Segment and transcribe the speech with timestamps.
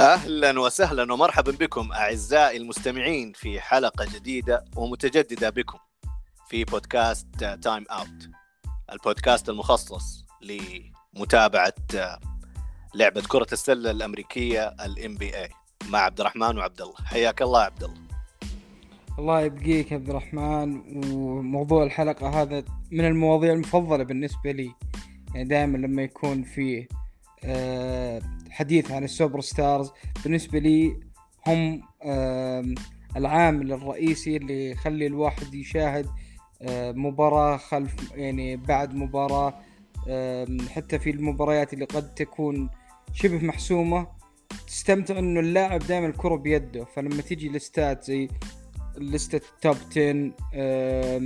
[0.00, 5.78] أهلا وسهلا ومرحبا بكم أعزائي المستمعين في حلقة جديدة ومتجددة بكم
[6.48, 7.26] في بودكاست
[7.62, 8.28] Time Out
[8.92, 11.74] البودكاست المخصص لمتابعة
[12.94, 15.48] لعبة كرة السلة الأمريكية ال NBA
[15.88, 16.94] مع عبد الرحمن وعبد الله.
[17.04, 18.00] حياك الله عبد الله.
[19.18, 20.82] الله يبقيك عبد الرحمن.
[21.14, 24.74] وموضوع الحلقة هذا من المواضيع المفضلة بالنسبة لي.
[25.34, 26.97] يعني دائما لما يكون فيه آه،
[28.50, 29.90] حديث عن ال superstars.
[30.24, 31.00] بالنسبة لي
[31.46, 31.82] هم
[33.16, 36.06] العامل الرئيسي اللي يخلي الواحد يشاهد
[36.62, 39.54] آه، مباراة خلف يعني بعد مباراة
[40.68, 42.70] حتى في المباريات اللي قد تكون
[43.12, 44.06] شبه محسومة
[44.66, 46.84] تستمتع إنه اللاعب دائما الكرة بيده.
[46.84, 48.28] فلما تيجي لستات زي
[48.98, 51.18] لستة top 10 آه،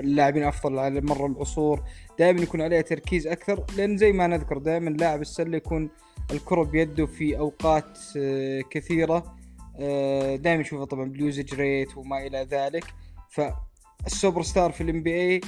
[0.00, 1.82] اللاعبين أفضل على مر العصور.
[2.18, 5.90] دائما يكون عليها تركيز أكثر لأن زي ما نذكر دائما لاعب السلة يكون
[6.30, 9.36] الكرة بيده في أوقات آه، كثيرة.
[9.80, 12.84] آه، دائما نشوفه طبعا بال usage rate وما إلى ذلك.
[13.30, 15.40] فالسوبر ستار في ال NBA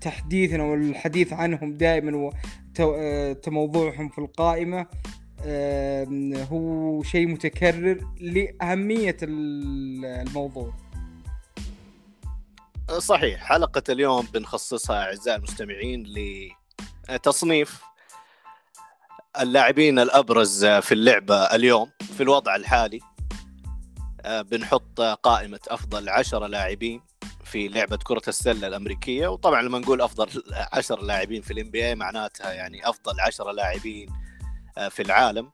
[0.00, 2.30] تحديثنا والحديث عنهم دائما
[2.78, 4.86] وتموضوعهم في القائمة.
[6.52, 10.74] هو شيء متكرر لأهمية الموضوع.
[12.98, 16.06] صحيح حلقة اليوم بنخصصها أعزائي المستمعين
[17.08, 17.82] لتصنيف
[19.40, 23.00] اللاعبين الأبرز في اللعبة اليوم في الوضع الحالي.
[24.24, 27.00] آه، بنحط قائمة أفضل عشرة لاعبين
[27.44, 29.28] في لعبة كرة السلة الأمريكية.
[29.28, 34.08] وطبعا لما نقول أفضل عشر لاعبين في الام بي معناتها يعني أفضل عشرة لاعبين
[34.88, 35.50] في العالم.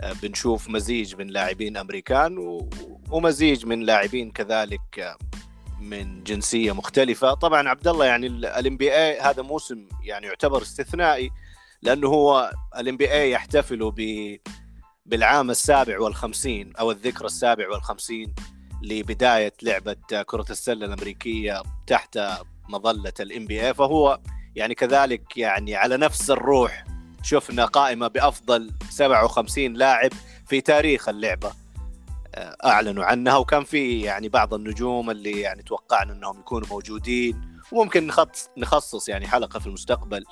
[0.00, 2.36] آه، بنشوف مزيج من لاعبين أمريكان
[3.10, 5.18] ومزيج من لاعبين كذلك آه،
[5.80, 7.34] من جنسية مختلفة.
[7.34, 11.30] طبعا عبد الله يعني ال NBA هذا موسم يعني يعتبر استثنائي
[11.82, 14.36] لأنه هو ال NBA يحتفل ب
[15.06, 18.34] بالعام الخامس والسبعين أو الذكرى الخامسة والسبعين
[18.82, 19.96] لبداية لعبة
[20.26, 22.20] كرة السلة الأمريكية تحت
[22.68, 24.20] مظلة ال NBA فهو
[24.54, 26.84] يعني كذلك يعني على نفس الروح
[27.22, 30.10] شفنا قائمة بأفضل 75 لاعب
[30.46, 31.52] في تاريخ اللعبة.
[32.34, 37.58] آه، أعلنوا عنها وكان في يعني بعض النجوم اللي يعني توقعنا إنهم يكونوا موجودين.
[37.72, 40.24] وممكن نخصص نخصص يعني حلقة في المستقبل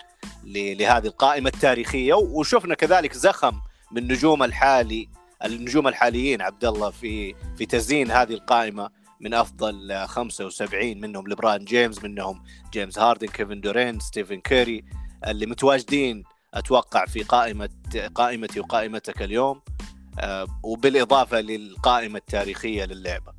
[0.45, 2.15] لهذه القائمة التاريخية.
[2.15, 3.61] وشفنا كذلك زخم
[3.93, 5.09] من نجوم الحالي
[5.45, 12.05] النجوم الحاليين عبد الله في في تزيين هذه القائمة من أفضل 75 منهم لبرون جيمس
[12.05, 14.85] منهم جيمس هاردن كيفن دورانت ستيفن كيري
[15.27, 16.25] اللي متواجدين
[16.57, 17.69] أتوقع في قائمة
[18.15, 19.61] قائمتي وقائمتك اليوم
[20.21, 23.33] آه، وبالإضافة للقائمة التاريخية للعبة.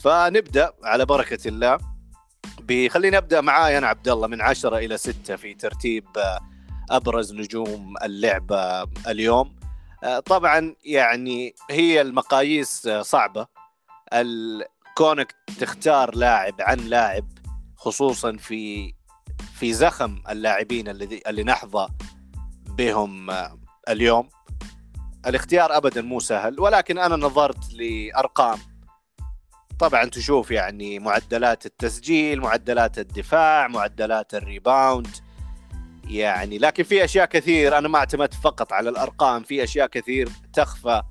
[0.00, 1.78] فنبدأ على بركة الله
[2.60, 6.38] بخليني أبدأ معاي أنا عبد الله من عشرة إلى ستة في ترتيب آه،
[6.90, 9.56] أبرز نجوم اللعبة اليوم.
[10.04, 13.46] آه، طبعا يعني هي المقاييس صعبة.
[14.94, 17.24] كونك تختار لاعب عن لاعب
[17.76, 18.94] خصوصا في
[19.54, 21.88] في زخم اللاعبين اللي اللي نحظى
[22.78, 23.30] بهم
[23.88, 24.28] اليوم.
[25.26, 28.58] الاختيار ابدا مو سهل ولكن أنا نظرت لأرقام.
[29.78, 35.16] طبعا تشوف يعني معدلات التسجيل معدلات الدفاع معدلات الريباوند.
[36.04, 41.02] يعني لكن في أشياء كثير أنا ما اعتمدت فقط على الأرقام في أشياء كثير تخفى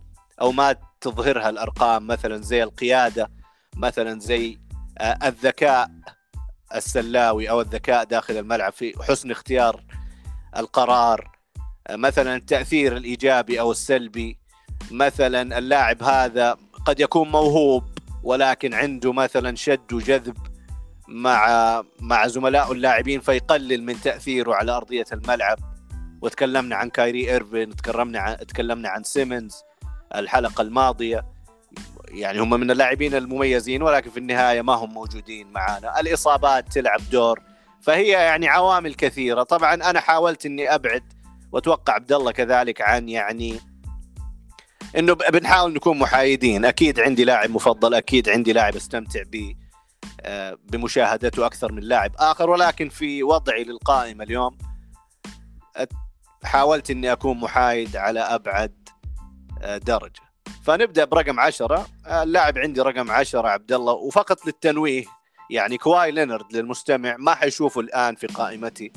[0.41, 3.31] أو ما تظهرها الأرقام مثلا زي القيادة
[3.75, 4.57] مثلا زي
[4.97, 5.89] آه، الذكاء
[6.75, 9.83] السلوي أو الذكاء داخل الملعب في حسن اختيار
[10.57, 11.36] القرار.
[11.91, 14.37] مثلا التأثير الإيجابي أو السلبي
[14.91, 17.83] مثلا اللاعب هذا قد يكون موهوب
[18.23, 20.37] ولكن عنده مثلا شد وجذب
[21.07, 25.57] مع مع زملائه اللاعبين فيقلل من تأثيره على أرضية الملعب.
[26.21, 29.55] وتكلمنا عن كايري إيرفينج تكلمنا عن تكلمنا عن سيمنز
[30.15, 31.25] الحلقة الماضية.
[32.07, 37.41] يعني هم من اللاعبين المميزين ولكن في النهاية ما هم موجودين معنا الإصابات تلعب دور
[37.81, 39.43] فهي يعني عوامل كثيرة.
[39.43, 41.03] طبعا أنا حاولت إني أبعد
[41.51, 43.59] وأتوقع عبد الله كذلك عن يعني
[44.97, 46.65] إنه بنحاول نكون محايدين.
[46.65, 49.53] أكيد عندي لاعب مفضل أكيد عندي لاعب أستمتع ب
[50.21, 54.57] آه، بمشاهدته أكثر من لاعب آخر ولكن في وضعي للقائمة اليوم
[56.43, 58.89] حاولت إني أكون محايد على أبعد
[59.61, 60.21] آه، درجة.
[60.63, 61.87] فنبدأ برقم عشرة.
[62.05, 65.03] آه، اللاعب عندي رقم عشرة عبد الله وفقط للتنويه
[65.49, 68.91] يعني كواي لينارد للمستمع ما حيشوفه الآن في قائمتي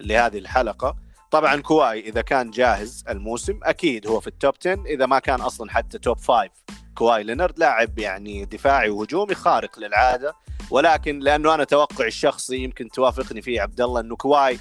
[0.00, 0.96] لهذه الحلقة.
[1.34, 5.40] طبعا كواي إذا كان جاهز الموسم أكيد هو في ال top 10 إذا ما كان
[5.40, 6.50] أصلا حتى top 5
[6.94, 10.34] كواي لينارد لاعب يعني دفاعي وهجومي خارق للعادة.
[10.70, 14.58] ولكن لأنه أنا توقعي الشخصي يمكن توافقني فيه عبد الله إنه كواي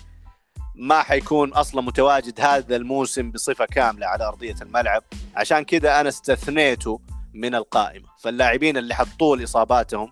[0.75, 5.04] ما حيكون أصلا متواجد هذا الموسم بصفة كاملة على أرضية الملعب.
[5.36, 7.02] عشان كذا أنا استثنيته
[7.34, 8.08] من القائمة.
[8.19, 10.12] فاللاعبين اللي حطوا إصاباتهم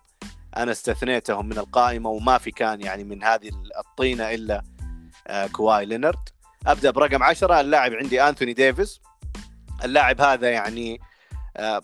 [0.57, 3.50] أنا استثنيتهم من القائمة وما في كان يعني من هذه
[3.80, 4.64] الطينة إلا
[5.28, 6.41] آه، كواي لينارد.
[6.68, 7.62] أبدأ برقم عشرة.
[7.62, 9.02] اللاعب عندي انثوني ديفيس
[9.84, 11.00] اللاعب هذا يعني
[11.58, 11.81] آه،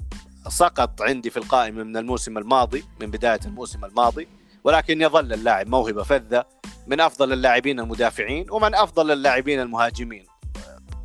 [0.50, 4.28] سقط عندي في القائمة من الموسم الماضي من بداية الموسم الماضي
[4.64, 6.46] ولكن يظل اللاعب موهبة فذة
[6.88, 10.26] من أفضل اللاعبين المدافعين ومن أفضل اللاعبين المهاجمين.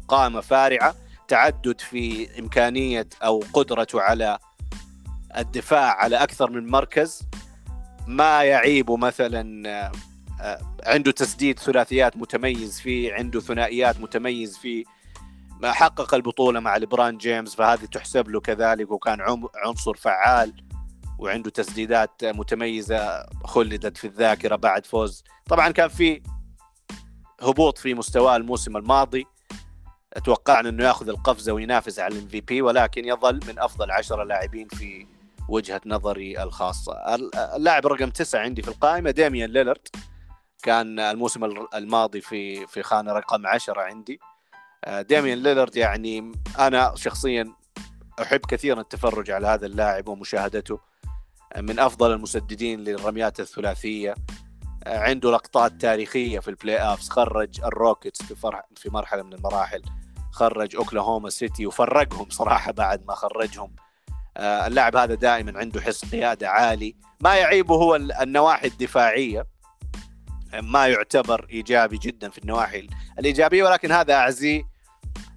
[0.09, 0.95] قائمة فارعة
[1.29, 4.39] تعدد في إمكانية أو قدرته على
[5.39, 7.23] الدفاع على أكثر من مركز
[8.07, 9.93] ما يعيبه مثلا آه،
[10.87, 14.85] عنده تسديد ثلاثيات متميز فيه عنده ثنائيات متميز فيه.
[15.65, 19.19] حقق البطولة مع ليبران جيمس فهذه تحسب له كذلك وكان
[19.65, 20.65] عنصر فعال
[21.19, 25.25] وعنده تسديدات متميزة خلدت في الذاكرة بعد فوز.
[25.47, 26.23] طبعا كان في
[27.41, 29.27] هبوط في مستواه الموسم الماضي.
[30.13, 34.69] اتوقعنا إنه يأخذ القفزة وينافس على الام في بي ولكن يظل من أفضل عشرة لاعبين
[34.69, 35.07] في
[35.49, 36.93] وجهة نظري الخاصة.
[37.57, 39.89] اللاعب رقم تسعة عندي في القائمة ديميان ليلرد
[40.63, 41.45] كان الموسم
[41.75, 44.21] الماضي في في خانة رقم عشرة عندي.
[44.85, 47.53] آه، ديميان ليلرد يعني أنا شخصيا
[48.23, 50.81] أحب كثيرا التفرج على هذا اللاعب ومشاهدته
[51.57, 54.15] من أفضل المسددين للرميات الثلاثية.
[54.85, 59.83] آه، عنده لقطات تاريخية في ال playoffs خرج الروكيتس في مرحلة من المراحل
[60.33, 63.77] خرج أوكلاهوما سيتي وفرقهم صراحة بعد ما خرجهم.
[64.37, 69.52] آه، اللاعب هذا دائما عنده حس قيادة عالي ما يعيبه هو النواحي الدفاعية.
[70.61, 72.87] ما يعتبر إيجابي جدا في النواحي
[73.19, 74.63] الإيجابية ولكن هذا أعزيه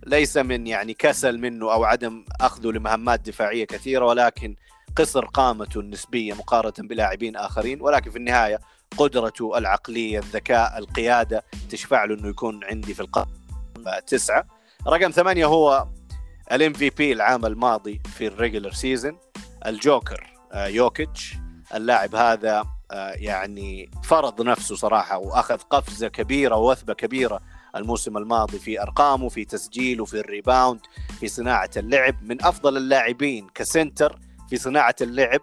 [0.06, 4.56] ليس من يعني كسل منه أو عدم أخذه لمهمات دفاعية كثيرة ولكن
[4.96, 8.60] قصر قامته النسبية مقارنة بلاعبين آخرين ولكن في النهاية
[8.98, 14.48] قدرته العقلية الذكاء القيادة تشفع له إنه يكون عندي في القائمه تسعه
[14.88, 15.88] رقم ثمانية هو
[16.52, 19.18] ال MVP العام الماضي في ال regular season
[19.66, 21.36] الجوكر آه، يوكيتش.
[21.76, 22.75] اللاعب هذا
[23.16, 27.42] يعني فرض نفسه صراحة وأخذ قفزة كبيرة ووثبة كبيرة
[27.76, 30.80] الموسم الماضي في أرقامه في تسجيله في ال rebound
[31.20, 32.24] في صناعة اللعب.
[32.24, 34.20] من أفضل اللاعبين ك center
[34.50, 35.42] في صناعة اللعب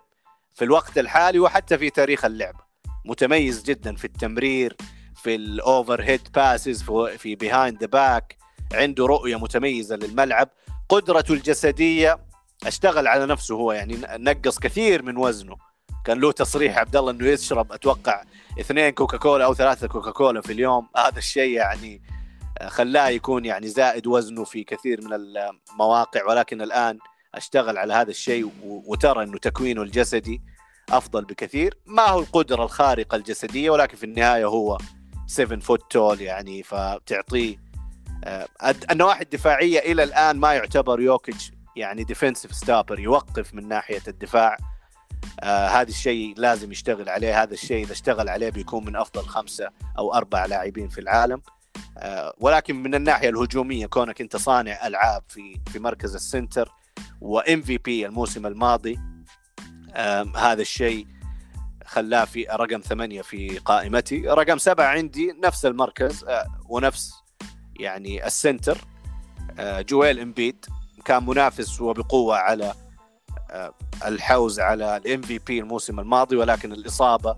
[0.55, 2.59] في الوقت الحالي وحتى في تاريخ اللعبه
[3.05, 4.77] متميز جدا في التمرير
[5.15, 6.83] في ال overhead passes
[7.17, 8.37] في behind the back
[8.73, 10.49] عنده رؤية متميزة للملعب.
[10.89, 12.19] قدرته الجسدية
[12.67, 15.57] أشتغل على نفسه هو يعني نقص كثير من وزنه.
[16.05, 18.23] كان له تصريح عبد الله إنه يشرب أتوقع
[18.61, 20.89] اثنين كوكاكولا أو ثلاثة كوكاكولا في اليوم.
[20.97, 22.03] هذا الشيء يعني
[22.67, 26.99] خلاه يكون يعني زائد وزنه في كثير من المواقع ولكن الآن
[27.35, 30.43] أشتغل على هذا الشيء وترى إنه تكوينه الجسدي
[30.91, 31.79] أفضل بكثير.
[31.87, 34.79] ما هو القدرة الخارقة الجسدية ولكن في النهاية هو
[35.27, 37.57] 7 فوت تول يعني فتعطيه
[38.25, 38.49] آه،
[38.91, 44.57] النواحي الدفاعية إلى الآن ما يعتبر يوكيتش يعني defensive stopper يوقف من ناحية الدفاع.
[45.41, 47.43] آه هذا الشيء لازم يشتغل عليه.
[47.43, 49.69] هذا الشيء إذا اشتغل عليه بيكون من أفضل خمسة
[49.99, 51.43] أو أربع لاعبين في العالم.
[51.99, 56.73] آه ولكن من الناحية الهجومية كونك أنت صانع ألعاب في في مركز ال
[57.21, 58.99] center و MVP الموسم الماضي
[59.95, 61.07] آه هذا الشيء
[61.87, 64.21] خلاه في رقم ثمانية في قائمتي.
[64.29, 67.13] رقم سبعة عندي نفس المركز آه ونفس
[67.81, 68.79] يعني ال center
[69.59, 70.65] آه جويل إمبيد.
[71.05, 72.75] كان منافس وبقوة على
[74.07, 77.37] الحوز على ال MVP الموسم الماضي ولكن الإصابة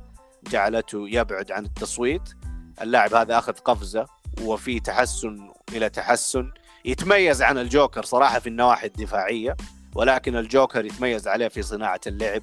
[0.50, 2.22] جعلته يبعد عن التصويت.
[2.82, 4.06] اللاعب هذا أخذ قفزة
[4.42, 6.52] وفي تحسن إلى تحسن.
[6.84, 9.56] يتميز عن الجوكر صراحة في النواحي الدفاعية
[9.94, 12.42] ولكن الجوكر يتميز عليه في صناعة اللعب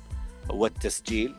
[0.50, 1.36] والتسجيل.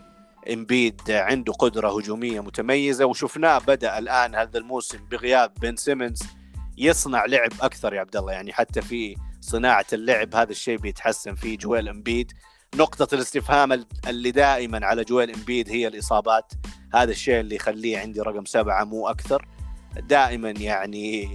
[0.53, 6.23] إمبيد عنده قدرة هجومية متميزة وشفناه بدأ الآن هذا الموسم بغياب بن سيمنز.
[6.79, 11.59] يصنع لعب أكثر يا عبد الله يعني حتى في صناعة اللعب هذا الشيء بيتحسن فيه
[11.59, 12.33] جويل إمبيد.
[12.75, 16.53] نقطة الاستفهام اللي دائما على جويل إمبيد هي الإصابات.
[16.95, 19.49] هذا الشيء اللي يخليه عندي رقم سبعة مو أكثر.
[19.97, 21.29] دائما يعني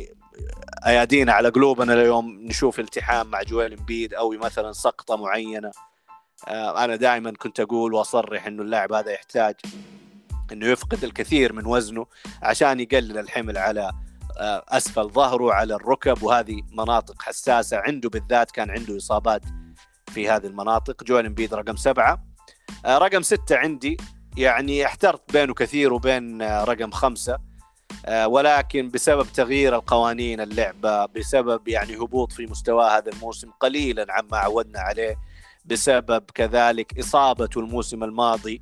[0.86, 5.72] أيادينا على قلوبنا اليوم نشوف التحام مع جويل إمبيد أو مثلا سقطة معينة.
[6.48, 9.56] آه، أنا دائما كنت أقول وأصرح إنه اللاعب هذا يحتاج
[10.52, 12.06] إنه يفقد الكثير من وزنه
[12.42, 13.92] عشان يقلل الحمل على
[14.70, 19.42] أسفل ظهره على الركب وهذه مناطق حساسة عنده بالذات كان عنده إصابات
[20.08, 21.04] في هذه المناطق.
[21.04, 22.24] جوال إمبيد رقم سبعة.
[22.86, 23.98] آه، رقم ستة عندي
[24.38, 27.48] يعني احترت بينه كثير وبين آه، رقم خمسة.
[28.26, 34.80] ولكن بسبب تغيير القوانين اللعبة بسبب يعني هبوط في مستواه هذا الموسم قليلا عما عودنا
[34.80, 35.20] عليه
[35.66, 38.62] بسبب كذلك اصابته الموسم الماضي.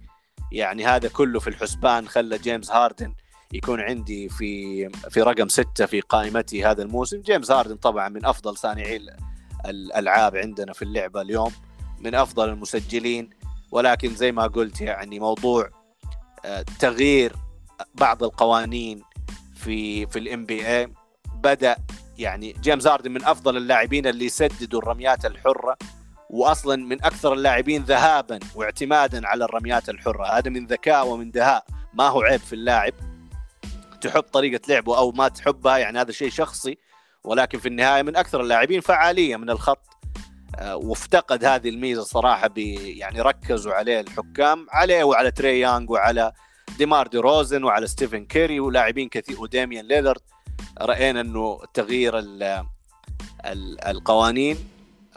[0.52, 3.14] يعني هذا كله في الحسبان خلى جيمس هاردن
[3.54, 7.22] يكون عندي في في رقم ستة في قائمتي هذا الموسم.
[7.22, 9.02] جيمس هاردن طبعا من أفضل صانعي
[9.66, 11.52] الألعاب عندنا في اللعبة اليوم
[12.00, 13.30] من أفضل المسجلين.
[13.72, 15.70] ولكن زي ما قلت يعني موضوع
[16.46, 17.36] آه، تغيير
[17.96, 19.02] بعض القوانين
[19.56, 20.94] في في ال NBA
[21.36, 21.76] بدأ
[22.18, 25.78] يعني جيمس هاردن من أفضل اللاعبين اللي يسددوا الرميات الحرة
[26.30, 30.26] واصلا من أكثر اللاعبين ذهابا واعتمادا على الرميات الحرة.
[30.26, 31.66] هذا من ذكاء ومن دهاء.
[31.94, 32.94] ما هو عيب في اللاعب.
[34.02, 36.78] تحب طريقة لعبه أو ما تحبها يعني هذا شيء شخصي
[37.24, 39.88] ولكن في النهاية من أكثر اللاعبين فعالية من الخط.
[40.56, 46.32] آه، وافتقد هذه الميزة صراحة يعني ركزوا عليه الحكام عليه وعلى تري يانج وعلى
[46.78, 50.22] ديمار دي روزن وعلى ستيفن كيري ولاعبين كثير وديميان ليلرد
[50.82, 52.14] رأينا إنه تغيير
[53.88, 54.58] القوانين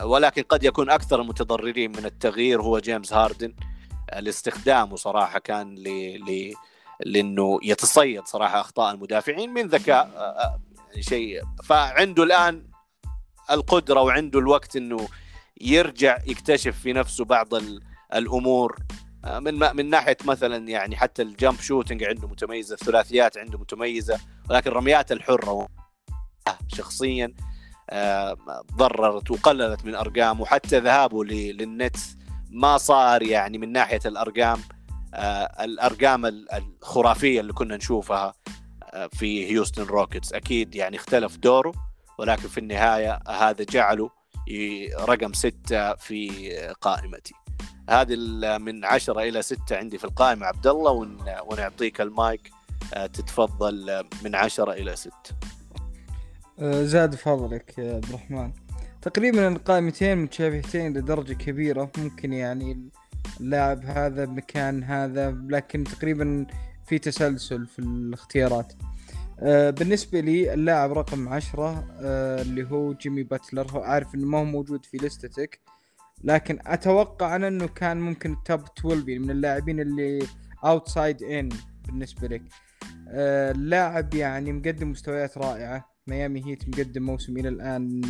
[0.02, 3.54] ولكن قد يكون أكثر المتضررين من التغيير هو جيمس هاردن.
[4.16, 6.54] لاستخدامه صراحة كان ل
[7.07, 10.61] لأنه يتصيد صراحة أخطاء المدافعين من ذكاء آه، آه،
[11.00, 11.43] شيء.
[11.64, 12.64] فعنده الآن
[13.50, 15.09] القدرة وعنده الوقت إنه
[15.61, 17.49] يرجع يكتشف في نفسه بعض
[18.14, 18.78] الأمور.
[19.25, 24.21] آه، من من ناحية مثلا يعني حتى ال jump shooting عنده متميزة الثلاثيات عنده متميزة
[24.50, 25.69] ولكن الرميات الحرة
[26.69, 27.35] شخصيا
[28.76, 30.43] ضررت وقللت من أرقامه.
[30.43, 32.17] وحتى ذهابه للنتس
[32.50, 34.61] ما صار يعني من ناحية الأرقام.
[35.60, 38.34] الأرقام الخرافية اللي كنا نشوفها
[38.94, 41.72] آه، في هيوستن روكيتس أكيد يعني اختلف دوره
[42.18, 44.10] ولكن في النهاية هذا جعله
[45.00, 46.50] رقم ستة في
[46.80, 47.34] قائمتي.
[47.90, 48.16] هذه
[48.58, 50.92] من عشرة إلى ستة عندي في القائمة عبد الله
[51.46, 52.50] ونعطيك المايك.
[52.94, 55.36] آه، تتفضل من عشرة إلى ستة.
[56.60, 58.52] زاد فضلك يا عبد الرحمن.
[59.02, 62.90] تقريبا القائمتين متشابهتين لدرجة كبيرة ممكن يعني
[63.40, 66.47] اللاعب هذا بمكان هذا لكن تقريبا
[66.87, 68.73] في تسلسل في الاختيارات.
[69.40, 73.66] آه بالنسبة لي اللاعب رقم عشرة آه اللي هو جيمي باتلر.
[73.70, 75.61] هو عارف إنه ما هو موجود في ال list تك
[76.25, 80.26] لكن أتوقع أنا إنه كان ممكن ال top 12 يعني من اللاعبين اللي
[80.64, 81.49] اوتسايد ان
[81.87, 82.42] بالنسبة لك.
[83.08, 85.99] آه اللاعب يعني مقدم مستويات رائعة.
[86.06, 88.02] ميامي هيت مقدم موسم إلى الآن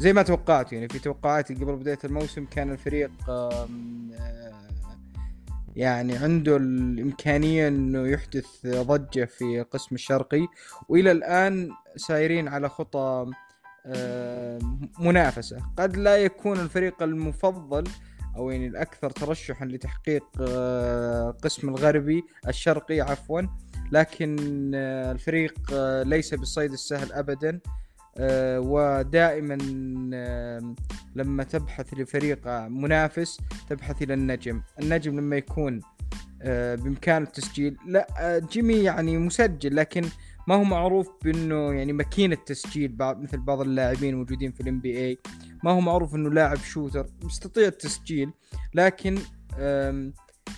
[0.00, 3.10] زي ما توقعت يعني في توقعاتي قبل بداية الموسم كان الفريق
[5.76, 10.46] يعني عنده الإمكانية أنه يحدث ضجة في قسم الشرقي
[10.88, 13.26] وإلى الآن سايرين على خطى
[14.98, 15.58] منافسة.
[15.78, 17.84] قد لا يكون الفريق المفضل
[18.36, 23.42] أو يعني الأكثر ترشحا لتحقيق آه، قسم الغربي الشرقي عفوا
[23.92, 25.54] لكن آه، الفريق
[26.02, 27.60] ليس بالصيد السهل أبدا.
[27.66, 27.83] آه،
[28.58, 29.54] ودائما
[31.16, 34.62] لما تبحث لفريق منافس تبحث إلى النجم.
[34.80, 35.80] النجم لما يكون
[36.42, 40.04] آه، بإمكان التسجيل لا آه، جيمي يعني مسجل لكن
[40.48, 44.98] ما هو معروف بإنه يعني ماكينة تسجيل بعض مثل بعض اللاعبين موجودين في الام بي
[44.98, 45.18] اي
[45.64, 48.30] ما هو معروف إنه لاعب shooter مستطيع التسجيل
[48.74, 49.18] لكن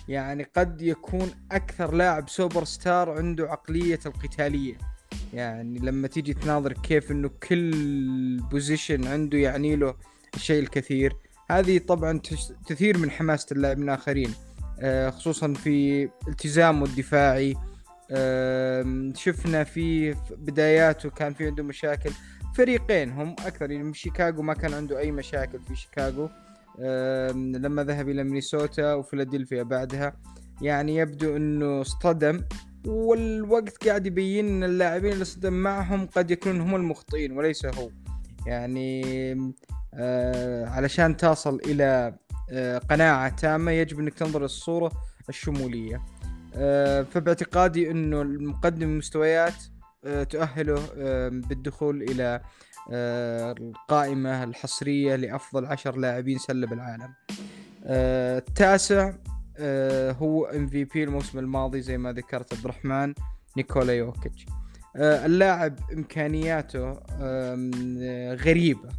[0.07, 4.77] يعني قد يكون أكثر لاعب سوبر ستار عنده عقلية القتالية.
[5.33, 7.71] يعني لما تيجي تناظر كيف إنه كل
[8.51, 9.95] possession عنده يعني له
[10.35, 11.15] الشيء الكثير
[11.51, 12.19] هذه طبعا
[12.67, 14.33] تثير من حماسة اللاعبين الآخرين
[14.79, 17.55] آه، خصوصا في التزامه الدفاعي
[19.15, 22.11] شفنا في بداياته كان في عنده مشاكل
[22.55, 26.29] فريقين هم أكثر يعني شيكاغو ما كان عنده أي مشاكل في شيكاغو
[27.35, 30.17] لما ذهب إلى مينيسوتا وفيلادلفيا بعدها
[30.61, 32.43] يعني يبدو إنه اصطدم
[32.85, 37.89] والوقت قاعد يبين إن اللاعبين اللي صدم معهم قد يكونون هم المخطئين وليس هو.
[38.45, 39.03] يعني
[39.93, 42.13] آه علشان تصل إلى
[42.51, 44.91] آه قناعة تامة يجب إنك تنظر للصورة
[45.29, 46.01] الشمولية.
[46.55, 49.63] آه فباعتقادي إنه المقدم المستويات
[50.05, 52.41] آه تؤهله آه بالدخول إلى
[52.91, 57.13] آه القائمة الحصرية لأفضل عشر لاعبين سلة بالعالم.
[57.83, 59.13] آه التاسع
[60.11, 63.13] هو ام في بي الموسم الماضي زي ما ذكرت عبد الرحمن
[63.57, 64.45] نيكولا يوكيتش.
[64.95, 66.91] آه، اللاعب إمكانياته
[68.33, 68.89] غريبة.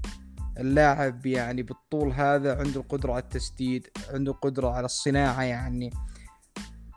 [0.58, 5.90] اللاعب يعني بالطول هذا عنده القدره على التسديد عنده قدرة على الصناعة يعني.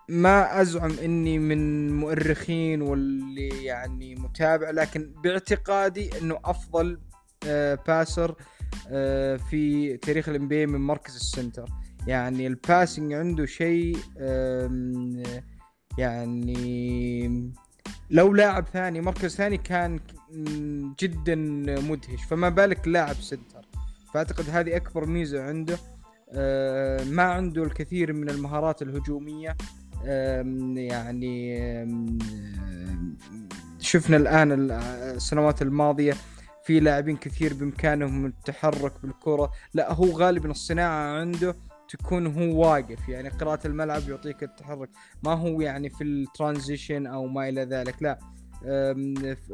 [0.10, 7.00] ما أزعم إني من مؤرخين واللي يعني متابع لكن باعتقادي إنه أفضل
[7.88, 8.36] passer
[8.90, 11.66] آه، في تاريخ ال NBA من مركز ال center.
[12.08, 13.98] يعني ال passing عنده شيء
[15.98, 17.54] يعني
[18.10, 20.00] لو لاعب ثاني مركز ثاني كان
[21.00, 21.36] جدا
[21.82, 23.66] مدهش فما بالك لاعب center.
[24.14, 25.78] فأعتقد هذه أكبر ميزة عنده.
[27.06, 29.58] ما عنده الكثير من المهارات الهجومية.
[30.76, 31.58] يعني
[33.80, 36.14] شفنا الآن السنوات الماضية
[36.64, 39.52] في لاعبين كثير بإمكانهم التحرك بالكرة.
[39.74, 41.56] لا هو غالبا الصناعة عنده
[41.92, 44.90] تكون هو واقف يعني قراءة الملعب يعطيك التحرك.
[45.24, 48.20] ما هو يعني في الترانزيشن أو ما إلى ذلك لا.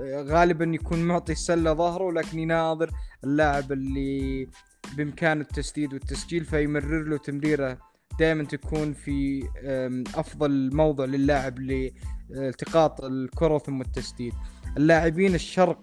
[0.06, 2.92] غالبا يكون معطي السلة ظهره ولكن يناظر
[3.24, 4.48] اللاعب اللي
[4.98, 7.78] بإمكانه التسديد والتسجيل فيمرر له تمريرة
[8.20, 9.44] دائما تكون في
[10.16, 14.34] أفضل موضع للاعب لالتقاط الكرة ثم التسديد.
[14.78, 15.80] اللاعبين الشرق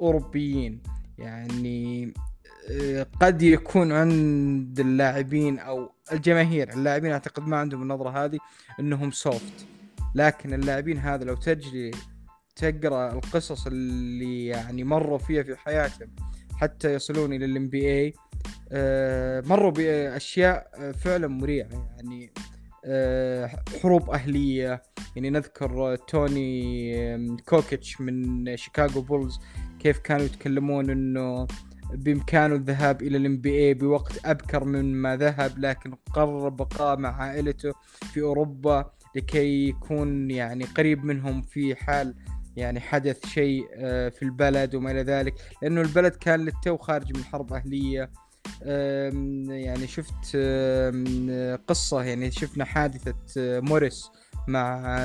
[0.00, 0.82] أوروبيين
[1.18, 2.12] يعني
[3.20, 8.38] قد يكون عند اللاعبين أو الجماهير اللاعبين أعتقد ما عندهم النظرة هذه
[8.80, 9.66] إنهم سوفت
[10.14, 11.90] لكن اللاعبين هذا لو تجري
[12.56, 16.10] تقرأ القصص اللي يعني مروا فيها في حياتهم
[16.56, 18.14] حتى يصلون إلى ال NBA
[19.48, 21.68] مروا بأشياء آه، فعلا مريعة.
[21.96, 22.32] يعني
[22.84, 24.82] آه، حروب أهلية.
[25.16, 29.40] يعني نذكر توني كوكوتش من شيكاغو بولز
[29.80, 31.46] كيف كانوا يتكلمون إنه
[31.94, 37.72] بإمكانه الذهاب إلى ال NBA بوقت أبكر مما ذهب لكن قرر البقاء مع عائلته
[38.12, 42.14] في أوروبا لكي يكون يعني قريب منهم في حال
[42.56, 45.34] يعني حدث شيء آه، في البلد وما إلى ذلك.
[45.62, 48.10] لأنه البلد كان للتو خارج من حرب أهلية.
[48.62, 50.36] آم، يعني شفت
[51.68, 54.10] قصة يعني شفنا حادثة آه، موريس
[54.48, 54.96] مع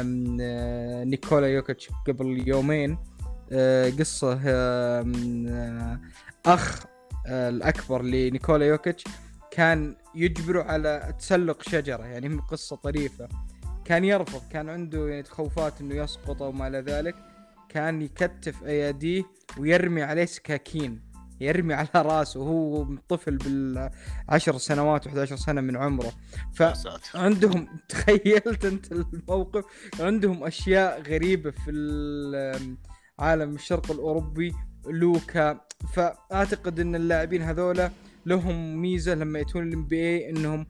[0.42, 2.98] آه، نيكولا يوكيتش قبل يومين.
[4.00, 6.00] قصة آم، آه،
[6.46, 6.84] أخ
[7.28, 9.04] آه، الأكبر لنيكولا يوكيتش
[9.52, 13.28] كان يجبره على تسلق شجرة يعني قصة طريفة.
[13.86, 17.16] كان يرفض كان عنده يعني تخوفات إنه يسقط أو ما إلى ذلك.
[17.70, 19.24] كان يكتف أياديه
[19.58, 21.02] ويرمي عليه سكاكين
[21.42, 26.12] يرمي على رأسه وهو طفل بالعشر سنوات و11 سنة من عمره.
[26.54, 29.66] ف يا ساتر عندهم تخيلت أنت الموقف
[30.00, 31.72] عندهم أشياء غريبة في
[33.20, 34.54] عالم الشرق الأوروبي
[34.88, 35.60] لوكا.
[35.94, 37.92] فأعتقد إن اللاعبين هذولا
[38.26, 40.68] لهم ميزة لما يأتون ال NBA انهم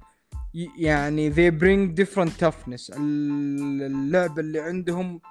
[0.77, 2.97] يعني they bring different toughness.
[2.97, 5.21] ال- اللعب اللي عندهم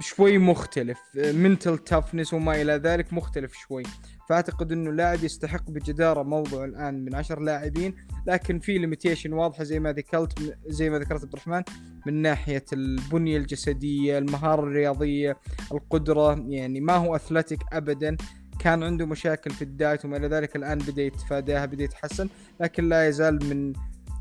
[0.00, 0.98] شوي مختلف.
[1.16, 3.82] mental toughness وما إلى ذلك مختلف شوي.
[4.28, 7.94] فأعتقد إنه لاعب يستحق بجدارة موضوع الآن من عشر لاعبين
[8.26, 11.62] لكن في limitation واضحة زي ما ذكرت زي ما ذكرت عبد الرحمن
[12.06, 15.36] من ناحية البنية الجسدية المهارة الرياضية
[15.72, 16.44] القدرة.
[16.48, 18.16] يعني ما هو athletic ابدا.
[18.58, 22.28] كان عنده مشاكل في ال diet وما إلى ذلك الآن بدأ يتفاداها بدأ يتحسن
[22.60, 23.72] لكن لا يزال من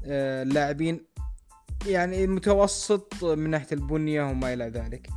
[0.06, 1.00] آه، اللاعبين
[1.88, 5.10] يعني متوسط من ناحية البنية وما إلى ذلك.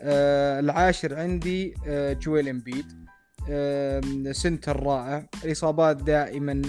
[0.00, 2.86] آه العاشر عندي آه جويل امبيد.
[3.50, 4.00] آه
[4.32, 5.26] center رائع.
[5.44, 6.62] الإصابات دائما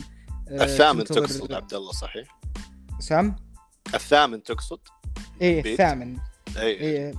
[0.50, 2.40] آه الثامن تقصد عبد الله صحيح؟
[3.00, 3.36] سام؟
[3.94, 4.80] الثامن تقصد؟
[5.42, 6.18] إيه؟ الثامن.
[6.58, 7.14] اي إيه.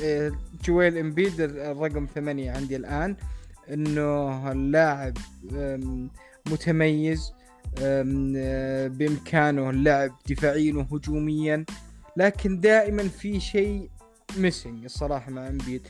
[0.00, 3.16] إيه جويل امبيد الرقم ثمانية عندي الآن.
[3.70, 5.18] إنه اللاعب
[6.46, 7.32] متميز
[7.82, 11.64] آه، بإمكانه اللعب دفاعيا وهجوميا
[12.16, 13.90] لكن دائما في شيء
[14.38, 15.88] missing الصراحة مع امبيد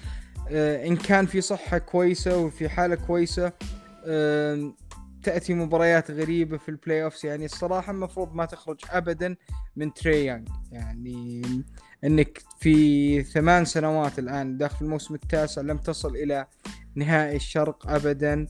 [0.48, 3.52] آه، إن كان في صحة كويسة وفي حالة كويسة
[5.22, 9.36] تأتي مباريات غريبة في ال playoffs يعني الصراحة المفروض ما تخرج ابدا
[9.76, 11.42] من تري يانج يعني
[12.04, 16.46] إنك في ثمان سنوات الآن داخل الموسم التاسع لم تصل إلى
[16.94, 18.46] نهائي الشرق ابدا.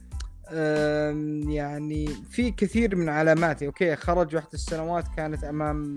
[1.49, 5.97] يعني في كثير من علامات okay خرج واحد السنوات كانت أمام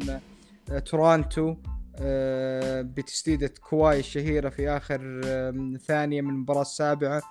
[0.72, 1.56] آه، تورانتو.
[2.82, 5.22] بتسديدة كواي الشهيرة في آخر
[5.88, 7.22] ثانية من المباراة السابعة.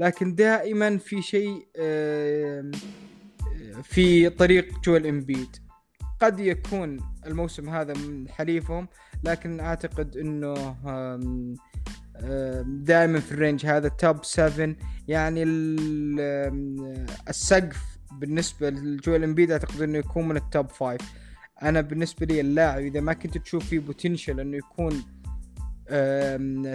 [0.00, 1.66] لكن دائما في شيء
[3.82, 5.56] في طريق جوel إمبيد.
[6.20, 8.88] قد يكون الموسم هذا من حليفهم
[9.24, 10.54] لكن أعتقد إنه
[12.62, 14.74] دائما في ال range هذا top 7
[15.08, 15.42] يعني
[17.28, 20.98] السقف بالنسبة لجويل إمبيد أعتقد إنه يكون من ال top 5
[21.62, 25.02] أنا بالنسبة لي اللاعب إذا ما كنت تشوف فيه potential إنه يكون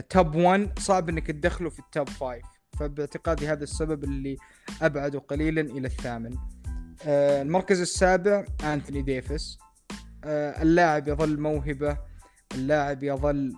[0.09, 2.41] top 1 صعب إنك تدخله في ال top 5
[2.79, 4.37] فباعتقادي هذا السبب اللي
[4.81, 6.35] أبعده قليلا إلى الثامن.
[7.05, 9.57] آه، المركز السابع أنثوني ديفيس.
[10.23, 11.97] آه، اللاعب يظل موهبة.
[12.55, 13.55] اللاعب يظل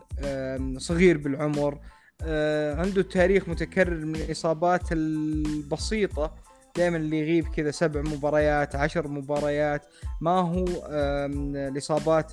[0.77, 1.79] صغير بالعمر.
[2.21, 6.35] آه، عنده تاريخ متكرر من الإصابات البسيطة.
[6.77, 9.85] دائما اللي يغيب كذا سبع مباريات عشر مباريات.
[10.21, 12.31] ما هو الإصابات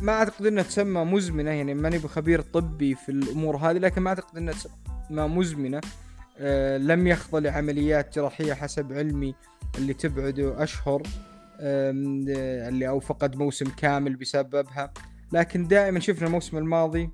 [0.00, 4.36] ما أعتقد إنها تسمى مزمنة يعني ماني بخبير طبي في الأمور هذه لكن ما أعتقد
[4.36, 5.80] إنها تسمى مزمنة.
[6.38, 9.34] آه، لم يخضع لعمليات جراحية حسب علمي
[9.78, 11.02] اللي تبعده أشهر
[11.60, 11.90] آه،
[12.68, 14.92] اللي أو فقد موسم كامل بسببها.
[15.32, 17.10] لكن دائما شفنا الموسم الماضي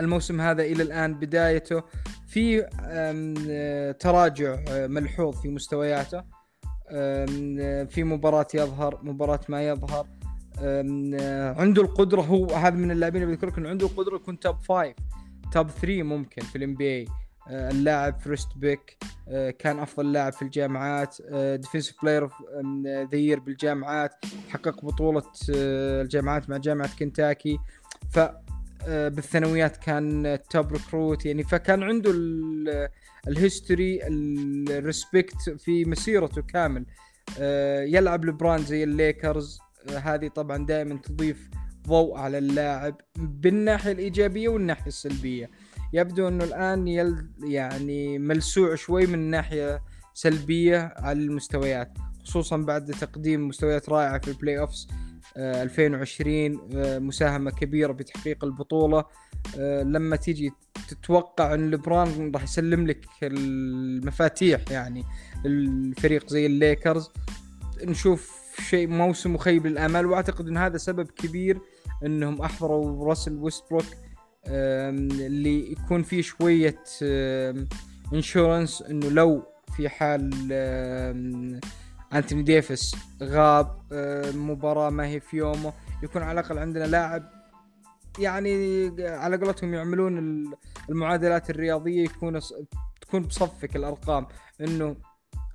[0.00, 1.82] الموسم هذا إلى الآن بدايته
[2.34, 2.66] في
[4.00, 6.22] تراجع ملحوظ في مستوياته.
[7.84, 10.06] في مباراة يظهر مباراة ما يظهر.
[11.58, 14.96] عنده القدرة هو هذا من اللاعبين اللي بذكر إنه عنده القدرة يكون توب فايف
[15.52, 17.06] top 3 ممكن في ال NBA
[17.50, 18.96] اللاعب first pick
[19.58, 21.16] كان أفضل لاعب في الجامعات.
[21.34, 22.28] defensive player
[23.12, 24.24] the year بالجامعات.
[24.48, 25.22] حقق بطولة
[25.54, 27.58] آه، الجامعات مع جامعة كنتاكي.
[28.10, 28.42] ف آه،
[28.88, 32.12] بالثانويات كان top recruit يعني فكان عنده
[33.28, 36.86] ال history ال respect في مسيرته كامل.
[37.38, 39.58] آه، يلعب لبران زي الليكرز.
[39.88, 41.48] آه، هذه طبعا دائما تضيف
[41.88, 45.50] ضوء على اللاعب بالناحية الإيجابية والناحية السلبية.
[45.92, 49.82] يبدو إنه الآن يل يعني ملسوع شوي من ناحية
[50.14, 54.88] سلبية على المستويات خصوصا بعد تقديم مستويات رائعة في ال playoffs
[55.36, 59.04] 2020 آه، مساهمة كبيرة بتحقيق البطولة.
[59.58, 60.52] آه، لما تيجي
[60.88, 65.04] تتوقع إن لبران راح يسلم لك المفاتيح يعني
[65.46, 67.10] الفريق زي الليكرز
[67.84, 70.06] نشوف شيء موسم مخيب للآمال.
[70.06, 71.60] وأعتقد إن هذا سبب كبير
[72.04, 73.84] إنهم أحضروا راسل ويستبروك
[74.46, 76.82] اللي يكون فيه شوية
[78.12, 79.42] insurance إنه لو
[79.76, 80.30] في حال
[82.14, 85.72] انتوني ديفيس غاب آه، مباراة ما هي في يومه
[86.02, 87.30] يكون على الأقل عندنا لاعب
[88.18, 90.44] يعني على قولتهم يعملون
[90.90, 92.40] المعادلات الرياضية يكون
[93.00, 94.26] تكون بصفك الأرقام
[94.60, 94.96] إنه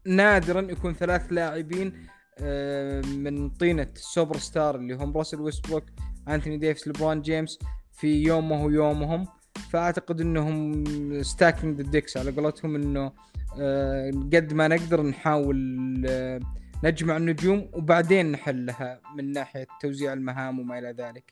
[0.05, 2.07] نادرا يكون ثلاث لاعبين
[2.39, 5.83] آه، من طينة السوبر ستار اللي هم راسل ويستبروك
[6.27, 7.59] أنتوني ديفيس لبرون جيمس
[7.91, 9.27] في يومه يومهم
[9.71, 10.83] فاعتقد انهم
[11.23, 13.11] stacking the decks على قولتهم انه
[13.59, 16.39] آه، قد ما نقدر نحاول آه،
[16.83, 21.31] نجمع النجوم وبعدين نحلها من ناحية توزيع المهام وما إلى ذلك.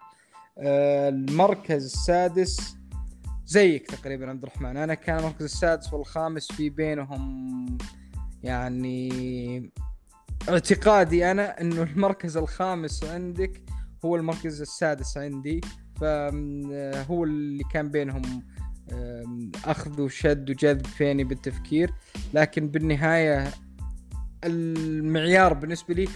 [0.57, 2.77] آه، المركز السادس
[3.45, 7.77] زيك تقريبا عبد الرحمن أنا كان المركز السادس والخامس في بينهم
[8.43, 9.71] يعني
[10.49, 13.63] اعتقادي أنا إنه المركز الخامس عندك
[14.05, 15.61] هو المركز السادس عندي
[16.01, 18.43] فهو اللي كان بينهم
[19.65, 21.91] أخذ وشد وجذب فيني بالتفكير.
[22.33, 23.47] لكن بالنهاية
[24.43, 26.07] المعيار بالنسبة لي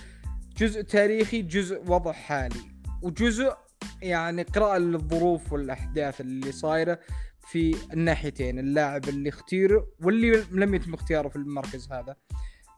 [0.58, 2.60] جزء تاريخي جزء وضع حالي.
[3.02, 3.54] وجزء
[4.02, 7.00] يعني قراءة للظروف والأحداث اللي صايرة
[7.52, 12.16] في الناحيتين اللاعب اللي اختيره واللي لم يتم اختياره في المركز هذا.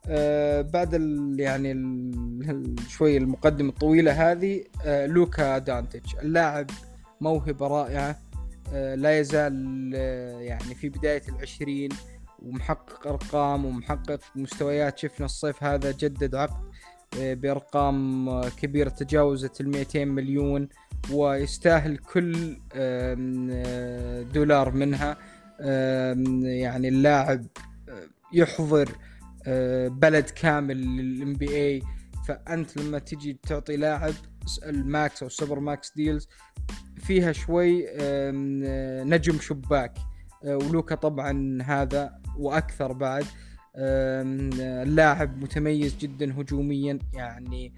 [0.08, 6.70] آه بعد ال يعني ال شوي المقدمة الطويلة هذه آه لوكا دانتج اللاعب
[7.24, 8.20] موهبة رائعة
[8.74, 11.90] آه، لا يزال آه، يعني في بداية العشرين
[12.40, 14.98] ومحقق أرقام ومحقق مستويات.
[15.00, 16.64] شفنا الصيف هذا جدد عقد
[17.20, 20.70] آه، بأرقام كبيرة تجاوزت ال 200 مليون
[21.12, 22.58] ويستاهل كل
[24.34, 25.18] دولار منها.
[25.60, 27.46] يعني اللاعب
[28.34, 28.90] يحضر
[29.88, 31.82] بلد كامل لل NBA
[32.28, 34.14] فأنت لما تجي تعطي لاعب
[34.64, 36.28] ال max أو ال super max deals
[36.98, 37.86] فيها شوي
[39.04, 39.94] نجم شباك.
[40.46, 43.26] آه، ولوكا طبعا هذا وأكثر بعد.
[43.76, 47.74] اللاعب متميز جدا هجوميا يعني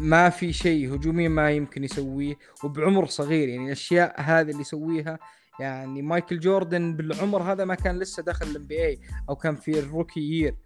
[0.00, 3.48] ما في شيء هجوميا ما يمكن يسويه وبعمر صغير.
[3.48, 5.18] يعني الأشياء هذه اللي يسويها
[5.60, 9.84] يعني مايكل جوردن بالعمر هذا ما كان لسه دخل ال NBA أو كان في ال
[9.84, 10.56] rookie year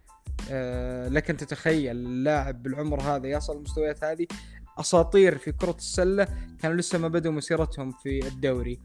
[0.51, 4.27] آه لكن تتخيل اللاعب بالعمر هذا يصل المستويات هذه.
[4.77, 6.27] أساطير في كرة السلة
[6.61, 8.79] كانوا لسه ما بدوا مسيرتهم في الدوري.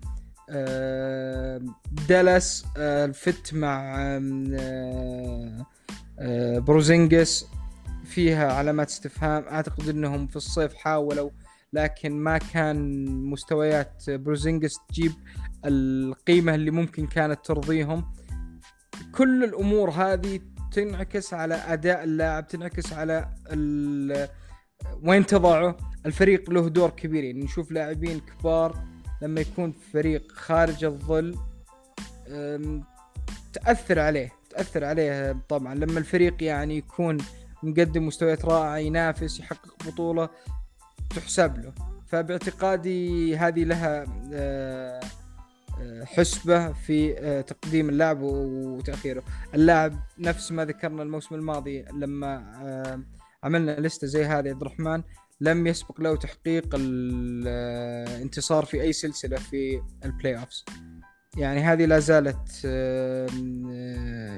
[2.09, 3.97] دالاس ال fit آه، مع
[6.19, 7.47] آه، بورزينجس
[8.05, 9.43] فيها علامات استفهام.
[9.43, 11.31] أعتقد إنهم في الصيف حاولوا
[11.73, 15.13] لكن ما كان مستويات بورزينجس تجيب
[15.65, 18.05] القيمة اللي ممكن كانت ترضيهم.
[19.15, 20.41] كل الأمور هذه
[20.73, 23.29] تنعكس على أداء اللاعب تنعكس على
[25.05, 28.85] وين تضعه؟ الفريق له دور كبير يعني نشوف لاعبين كبار
[29.23, 31.37] لما يكون فريق خارج الظل
[33.53, 35.75] تأثر عليه تأثر عليه طبعا.
[35.75, 37.19] لما الفريق يعني يكون
[37.63, 40.29] مقدم مستويات رائعة ينافس يحقق بطولة
[41.17, 41.73] تحسب له.
[42.07, 45.01] فباعتقادي هذه لها آه،
[45.81, 49.23] آه، حسبة في آه، تقديم اللاعب وتأخيره.
[49.55, 53.05] اللاعب نفس ما ذكرنا الموسم الماضي لما
[53.45, 55.03] عملنا لستة زي هذه عبد الرحمن.
[55.41, 60.65] لم يسبق له تحقيق الانتصار في أي سلسلة في ال playoffs
[61.37, 62.67] يعني هذه لا زالت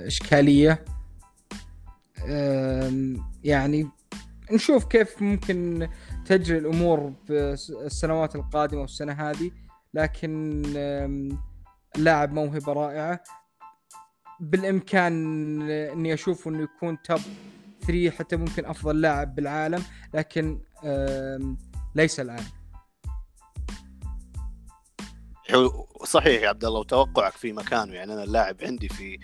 [0.06, 0.84] إشكالية.
[3.44, 3.88] يعني
[4.52, 5.88] نشوف كيف ممكن
[6.24, 9.50] تجري الأمور بالسنوات القادمة والسنة هذه.
[9.94, 10.62] لكن
[11.96, 13.22] اللاعب موهبة رائعة.
[14.40, 17.20] بالإمكان إني أشوف إنه يكون top
[17.87, 20.61] 3 حتى ممكن أفضل لاعب بالعالم لكن
[21.95, 22.45] ليس الآن.
[26.05, 27.92] صحيح يا عبد الله وتوقعك في مكانه.
[27.92, 29.18] يعني أنا اللاعب عندي في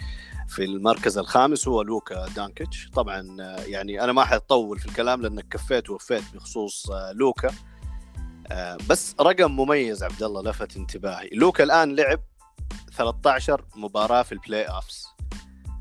[0.48, 2.90] في المركز الخامس هو لوكا دونتشيتش.
[2.90, 7.54] طبعا يعني أنا ما حطول في الكلام لأنك كفيت ووفيت بخصوص لوكا.
[8.88, 11.28] بس رقم مميز عبد الله لفت انتباهي.
[11.32, 12.20] لوكا الآن لعب
[12.92, 15.06] 13 مباراة في ال playoffs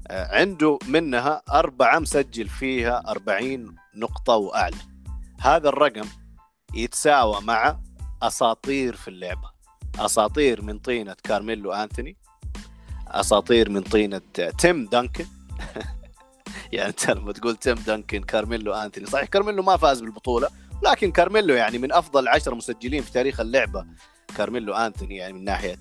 [0.10, 4.78] عنده منها أربعة مسجل فيها 40 نقطة وأعلى.
[5.42, 6.08] هذا الرقم
[6.74, 7.80] يتساوى مع
[8.24, 9.52] أساطير في اللعبة.
[10.00, 12.18] أساطير من طينة كارميلو أنتوني
[13.08, 14.22] أساطير من طينة
[14.58, 15.26] تيم دانكن.
[16.74, 20.50] يعني أنت لما تقول تيم دانكن كارميلو أنتوني صحيح كارميلو ما فاز بالبطولة
[20.84, 23.86] لكن كارميلو يعني من أفضل عشر مسجلين في تاريخ اللعبة.
[24.38, 25.80] كارميلو أنتوني يعني من ناحية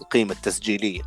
[0.00, 1.02] القيمة التسجيلية.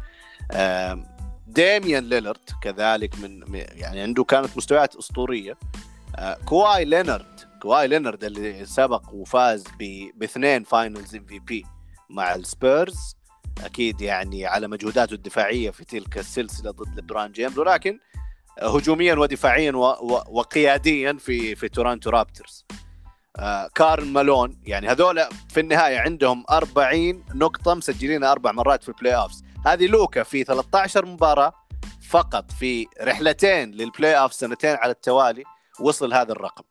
[1.49, 5.57] ديميان ليلرد كذلك من يعني عنده كانت مستويات أسطورية.
[6.15, 9.63] آه، كواي لينارد كواي لينارد اللي سبق وفاز
[10.15, 11.65] باثنين Finals MVP
[12.09, 13.15] مع السبيرز.
[13.63, 17.57] أكيد يعني على مجهوداته الدفاعية في تلك السلسلة ضد لبران جيمس.
[17.57, 17.99] ولكن
[18.62, 19.71] هجوميا ودفاعيا.
[20.29, 22.65] وقياديا في في تورانتو رابترز.
[23.38, 29.15] آه كارل مالون يعني هذول في النهاية عندهم 40 نقطة مسجلين أربع مرات في ال
[29.15, 31.54] playoffs هذه لوكا في 13 مباراة
[32.10, 35.43] فقط في رحلتين لل playoff سنتين على التوالي
[35.80, 36.63] وصل هذا الرقم.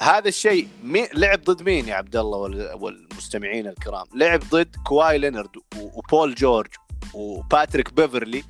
[0.00, 1.08] هذا الشيء مي...
[1.14, 2.38] لعب ضد مين يا عبد الله
[2.76, 6.70] والمستمعين الكرام؟ لعب ضد كواي لينارد وبول جورج
[7.14, 8.44] وباتريك بيفرلي.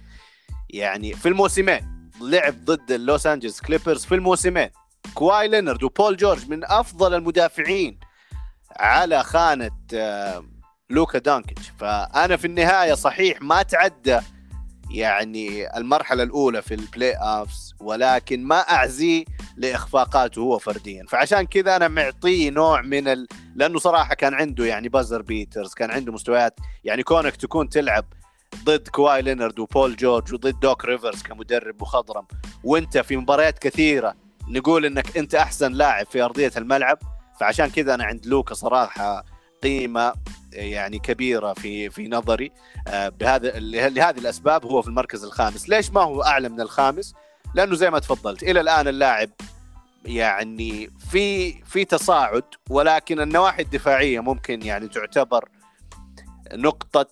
[0.70, 4.70] يعني في الموسمين لعب ضد اللوس انجلس كليبرز في الموسمين.
[5.14, 8.00] كواي لينارد وبول جورج من أفضل المدافعين
[8.76, 10.44] على خانة آه،
[10.90, 11.72] لوكا دونتشيتش.
[11.78, 14.18] فأنا في النهاية صحيح ما تعدى
[14.90, 19.24] يعني المرحلة الأولى في ال playoffs ولكن ما اعزيه
[19.56, 21.04] لإخفاقاته هو فرديا.
[21.08, 23.26] فعشان كذا أنا معطيه نوع من ال...
[23.54, 28.04] لأنه صراحة كان عنده يعني buzzer beaters كان عنده مستويات يعني كونك تكون تلعب
[28.64, 32.26] ضد كواي لينارد وبول جورج وضد دوك ريفرز كمدرب مخضرم
[32.64, 34.14] وأنت في مباريات كثيرة
[34.48, 36.98] نقول إنك أنت أحسن لاعب في أرضية الملعب.
[37.40, 39.24] فعشان كذا أنا عند لوكا صراحة
[39.64, 40.12] قيمة
[40.52, 42.52] يعني كبيرة في في نظري
[42.88, 47.14] آه، بهذا لهذه الأسباب هو في المركز الخامس، ليش ما هو أعلى من الخامس؟
[47.54, 49.30] لأنه زي ما تفضلت إلى الآن اللاعب
[50.04, 55.48] يعني في في تصاعد ولكن النواحي الدفاعية ممكن يعني تعتبر
[56.52, 57.06] نقطة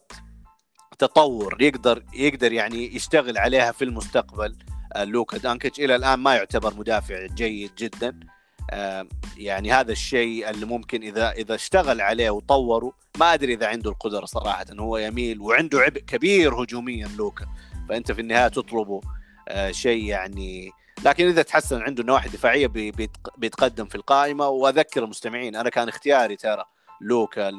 [0.98, 4.56] تطور يقدر يقدر يعني يشتغل عليها في المستقبل.
[4.92, 8.20] آه، لوكا دانكيتش إلى الآن ما يعتبر مدافع جيد جدا.
[9.37, 14.25] يعني هذا الشيء اللي ممكن إذا إذا اشتغل عليه وطوره ما أدري إذا عنده القدرة
[14.25, 17.46] صراحة إنه هو يميل وعنده عبء كبير هجوميا لوكا
[17.88, 19.01] فأنت في النهاية تطلبه
[19.48, 20.70] آه، شيء يعني
[21.05, 22.66] لكن إذا تحسن عنده النواحي الدفاعية
[23.38, 26.64] بيتقدم في القائمة وأذكر المستمعين أنا كان اختياري ترى
[27.01, 27.51] لوكا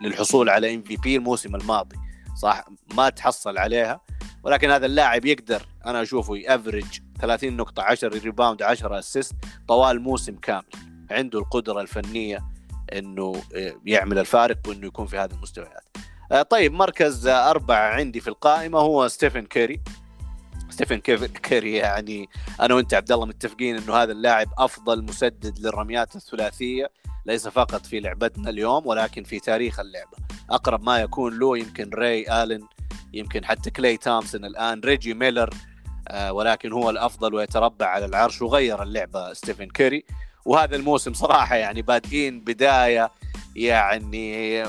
[0.00, 1.96] للحصول على MVP الموسم الماضي
[2.36, 4.00] صح؟ ما تحصل عليها
[4.44, 9.34] ولكن هذا اللاعب يقدر أنا أشوفه ي average 30 نقطة 10 rebound 10 assist
[9.68, 10.64] طوال موسم كامل.
[11.10, 12.38] عنده القدرة الفنية
[12.92, 15.96] إنه آه، يعمل الفارق وإنه يكون في هذه المستويات.
[16.32, 19.80] آه، طيب مركز أربعة عندي في القائمة هو ستيفن كيري.
[20.70, 22.28] ستيفن كيري يعني
[22.60, 26.90] أنا وأنت عبد الله متفقين إنه هذا اللاعب أفضل مسدد للرميات الثلاثية
[27.26, 30.16] ليس فقط في لعبتنا اليوم ولكن في تاريخ اللعبة.
[30.50, 32.66] أقرب ما يكون له يمكن راي آلن
[33.12, 35.50] يمكن حتى كلي تومسون الآن ريجي ميلر
[36.30, 40.04] ولكن هو الأفضل ويتربع على العرش وغير اللعبة ستيفن كيري.
[40.44, 43.10] وهذا الموسم صراحة يعني بادئين بداية
[43.56, 44.64] يعني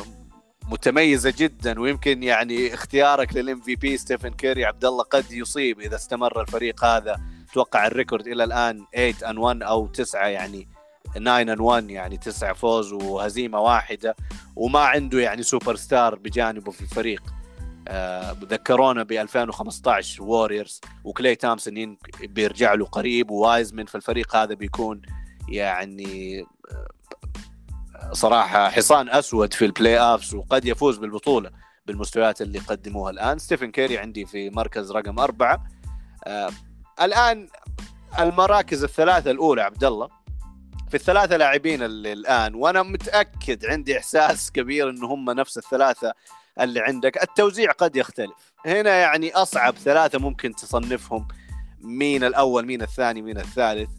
[0.69, 6.41] متميزة جدا ويمكن يعني اختيارك لل MVP ستيفن كيري عبد الله قد يصيب إذا استمر
[6.41, 7.21] الفريق هذا.
[7.53, 10.67] توقع ال record إلى الآن 8 and 1 أو 9 يعني
[11.15, 14.15] 9 and 1 يعني 9 فوز وهزيمة واحدة.
[14.55, 17.23] وما عنده يعني سوبر ستار بجانبه في الفريق.
[17.27, 17.42] آه
[18.43, 25.01] ذكرونا ب 2015 ووريرز وكلي تومسون بيرجع له قريب ووايزمن فالفريق هذا بيكون
[25.49, 26.41] يعني
[26.71, 31.51] آه، صراحة حصان أسود في ال playoffs وقد يفوز بالبطولة
[31.85, 33.37] بالمستويات اللي قدموها الآن.
[33.37, 35.63] ستيفن كيري عندي في مركز رقم أربعة.
[36.23, 36.49] آه
[37.01, 37.49] الآن
[38.19, 40.09] المراكز الثلاثة الأولى عبد الله
[40.89, 46.13] في الثلاثة لاعبين اللي الآن وأنا متأكد عندي إحساس كبير إن هم نفس الثلاثة
[46.61, 47.23] اللي عندك.
[47.23, 48.53] التوزيع قد يختلف.
[48.65, 51.27] هنا يعني أصعب ثلاثة ممكن تصنفهم.
[51.81, 53.89] مين الأول مين الثاني مين الثالث.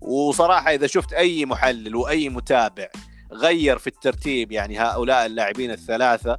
[0.00, 2.88] وصراحة إذا شفت أي محلل وأي متابع
[3.32, 6.38] غير في الترتيب يعني هؤلاء اللاعبين الثلاثة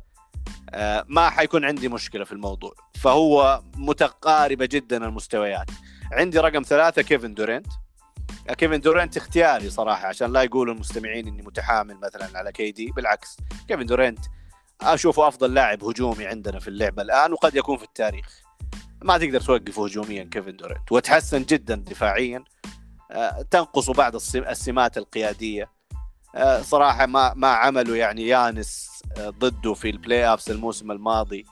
[0.70, 2.74] آه، ما حيكون عندي مشكلة في الموضوع.
[2.96, 5.72] فهو متقاربه جدا المستويات.
[6.12, 7.68] عندي رقم ثلاثة كيفن دورينت.
[8.58, 12.92] كيفن دورينت اختياري صراحة عشان لا يقولوا المستمعين إني متحامل مثلا على كي دي.
[12.92, 14.20] بالعكس كيفن دورينت
[14.82, 18.44] أشوفه أفضل لاعب هجومي عندنا في اللعبة الآن وقد يكون في التاريخ.
[19.02, 22.44] ما تقدر توقفه هجوميا كيفن دورينت وتحسن جدا دفاعيا.
[23.12, 25.70] آه، تنقص بعض السمات القيادية.
[26.36, 31.46] آه، صراحة ما ما عملوا يعني يانس آه، ضده في ال playoffs الموسم الماضي.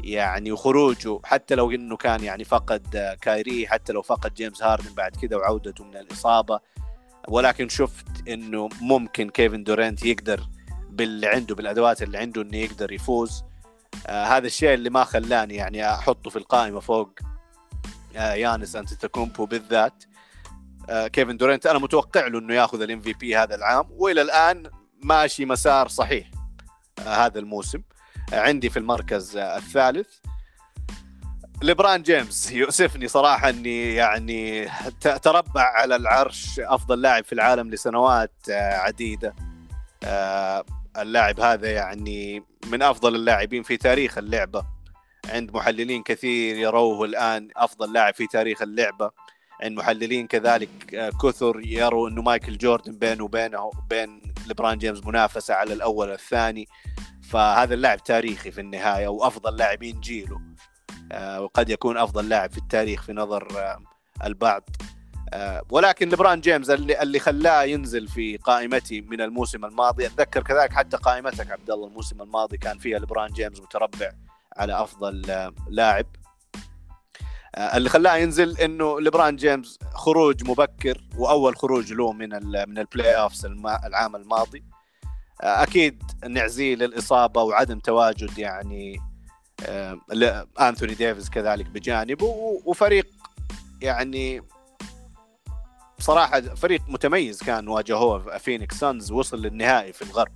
[0.00, 5.16] يعني وخروجه حتى لو إنه كان يعني فقد كايري حتى لو فقد جيمس هاردن بعد
[5.16, 6.60] كذا وعودته من الإصابة.
[7.28, 10.40] ولكن شفت إنه ممكن كيفن دورينت يقدر
[10.94, 13.44] باللي عنده بالأدوات اللي عنده إنه يقدر يفوز.
[14.06, 17.18] آه هذا الشيء اللي ما خلاني يعني أحطه في القائمة فوق
[18.16, 20.04] آه يانس انتيتاكومبو بالذات.
[20.88, 24.70] آه كيفن دورينت أنا متوقع له إنه ياخذ ال MVP هذا العام وإلى الآن
[25.02, 26.30] ماشي مسار صحيح
[26.98, 27.82] آه هذا الموسم.
[28.32, 30.08] عندي في المركز الثالث.
[31.62, 34.68] ليبران جيمس يؤسفني صراحة أني يعني
[35.00, 39.34] تربع على العرش أفضل لاعب في العالم لسنوات عديدة.
[40.04, 40.64] آه،
[40.98, 44.66] اللاعب هذا يعني من أفضل اللاعبين في تاريخ اللعبة.
[45.28, 49.10] عند محللين كثير يروه الآن أفضل لاعب في تاريخ اللعبة.
[49.62, 55.54] عند محللين كذلك آه، كثر يروا أنه مايكل جوردن بينه وبينه بين ليبران جيمس منافسة
[55.54, 56.68] على الأول والثاني.
[57.22, 60.40] فهذا اللاعب تاريخي في النهاية وأفضل لاعبين جيله.
[61.12, 63.78] آه، وقد يكون أفضل لاعب في التاريخ في نظر آه،
[64.24, 64.62] البعض.
[65.70, 70.06] ولكن لبران جيمس اللي اللي خلاه ينزل في قائمتي من الموسم الماضي.
[70.06, 74.12] أتذكر كذلك حتى قائمتك عبد الله الموسم الماضي كان فيها لبران جيمس متربع
[74.56, 75.22] على أفضل
[75.70, 76.06] لاعب.
[77.58, 82.28] اللي خلاه ينزل إنه لبران جيمس خروج مبكر وأول خروج له من
[82.68, 83.44] من ال playoffs
[83.84, 84.64] العام الماضي.
[85.40, 89.00] أكيد نعزيه للإصابة وعدم تواجد يعني
[90.60, 92.26] آنثوني ديفيز كذلك بجانبه
[92.64, 93.06] وفريق
[93.82, 94.42] يعني
[96.04, 100.32] بصراحة فريق متميز كان واجهوه فينيكس سانز وصل للنهائي في الغرب.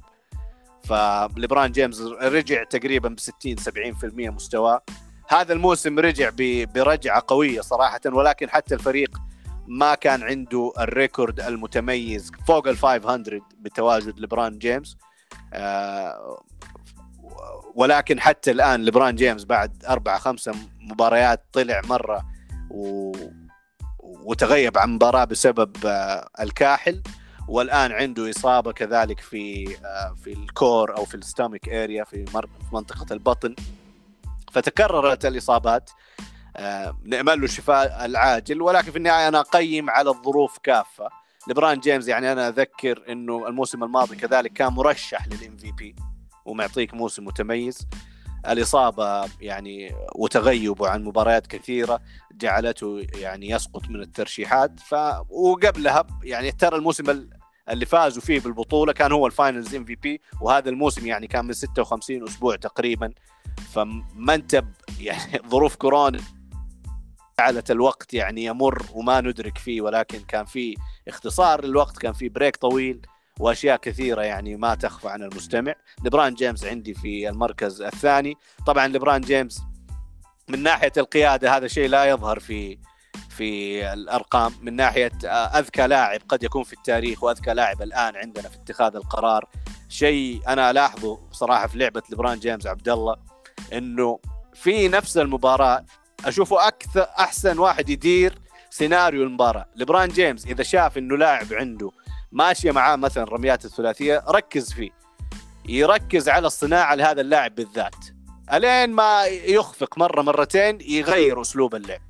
[0.84, 4.82] فليبران جيمس رجع تقريبا ب 60 70% مستواه.
[5.28, 6.30] هذا الموسم رجع
[6.74, 9.18] برجعة قوية صراحة ولكن حتى الفريق
[9.66, 14.96] ما كان عنده ال record المتميز فوق ال 500 بتواجد لبران جيمس
[15.52, 16.42] آه،
[17.74, 22.26] ولكن حتى الآن لبران جيمس بعد أربع خمسة مباريات طلع مرة
[22.70, 23.12] و...
[24.24, 27.02] وتغيب عن مباراة بسبب آه، الكاحل
[27.48, 32.24] والآن عنده إصابة كذلك في آه، في ال core أو في ال stomach area في
[32.72, 33.54] منطقة البطن.
[34.52, 35.90] فتكررت الإصابات
[37.04, 41.08] نأمل له الشفاء العاجل ولكن في النهاية أنا أقيم على الظروف كافة.
[41.48, 45.96] لبران جيمس يعني أنا أذكر إنه الموسم الماضي كذلك كان مرشح لل MVP
[46.44, 47.88] ومعطيك موسم متميز.
[48.48, 52.00] الإصابة يعني وتغيبه عن مباريات كثيرة
[52.32, 54.80] جعلته يعني يسقط من الترشيحات.
[54.80, 54.94] ف
[55.30, 57.28] وقبلها يعني ترى الموسم
[57.70, 62.24] اللي فازوا فيه بالبطولة كان هو ال finals MVP وهذا الموسم يعني كان من 56
[62.24, 63.12] أسبوع تقريبا.
[63.72, 64.64] فما أنت
[65.00, 66.20] يعني ظروف كورونا
[67.40, 70.76] جعلت الوقت يعني يمر وما ندرك فيه ولكن كان في
[71.08, 73.06] اختصار للوقت كان في break طويل.
[73.38, 75.74] وأشياء كثيرة يعني ما تخفى عن المستمع.
[76.04, 78.36] لبران جيمس عندي في المركز الثاني.
[78.66, 79.62] طبعا لبران جيمس
[80.48, 82.78] من ناحية القيادة هذا شيء لا يظهر في
[83.30, 84.52] في الأرقام.
[84.62, 89.48] من ناحية أذكى لاعب قد يكون في التاريخ وأذكى لاعب الآن عندنا في اتخاذ القرار.
[89.88, 93.16] شيء أنا ألاحظه بصراحة في لعبة لبران جيمس عبد الله
[93.72, 94.18] إنه
[94.54, 95.84] في نفس المباراة
[96.24, 98.38] أشوفه أكثر أحسن واحد يدير
[98.70, 99.66] سيناريو المباراة.
[99.76, 101.90] لبران جيمس إذا شاف إنه لاعب عنده
[102.32, 104.90] ماشية معاه مثلا رميات الثلاثية ركز فيه.
[105.68, 107.96] يركز على الصناعه لهذا اللاعب بالذات.
[108.52, 112.00] ألين ما يخفق مرة مرتين يغير أسلوب اللعب.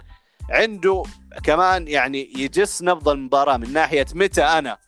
[0.51, 1.03] عنده
[1.45, 4.79] كمان يعني يجس نبض المباراة من ناحية متى أنا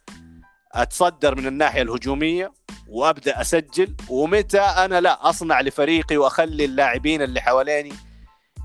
[0.73, 2.53] أتصدر من الناحية الهجومية
[2.89, 7.93] وأبدأ أسجل ومتى أنا لا أصنع لفريقي وأخلي اللاعبين اللي حواليني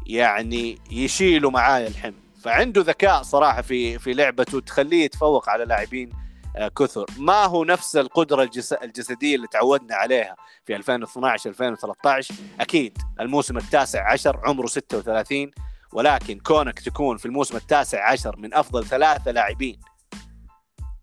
[0.07, 2.13] يعني يشيلوا معايا الحمل
[2.43, 6.24] فعنده ذكاء صراحة في في لعبته تخليه يتفوق على لاعبين
[6.55, 7.05] كثر.
[7.17, 8.49] ما هو نفس القدرة
[8.83, 10.35] الجسدية اللي تعودنا عليها
[10.65, 15.51] في 2012 2013 أكيد الموسم التاسع عشر عمره 36
[15.93, 19.79] ولكن كونك تكون في الموسم التاسع عشر من أفضل ثلاثة لاعبين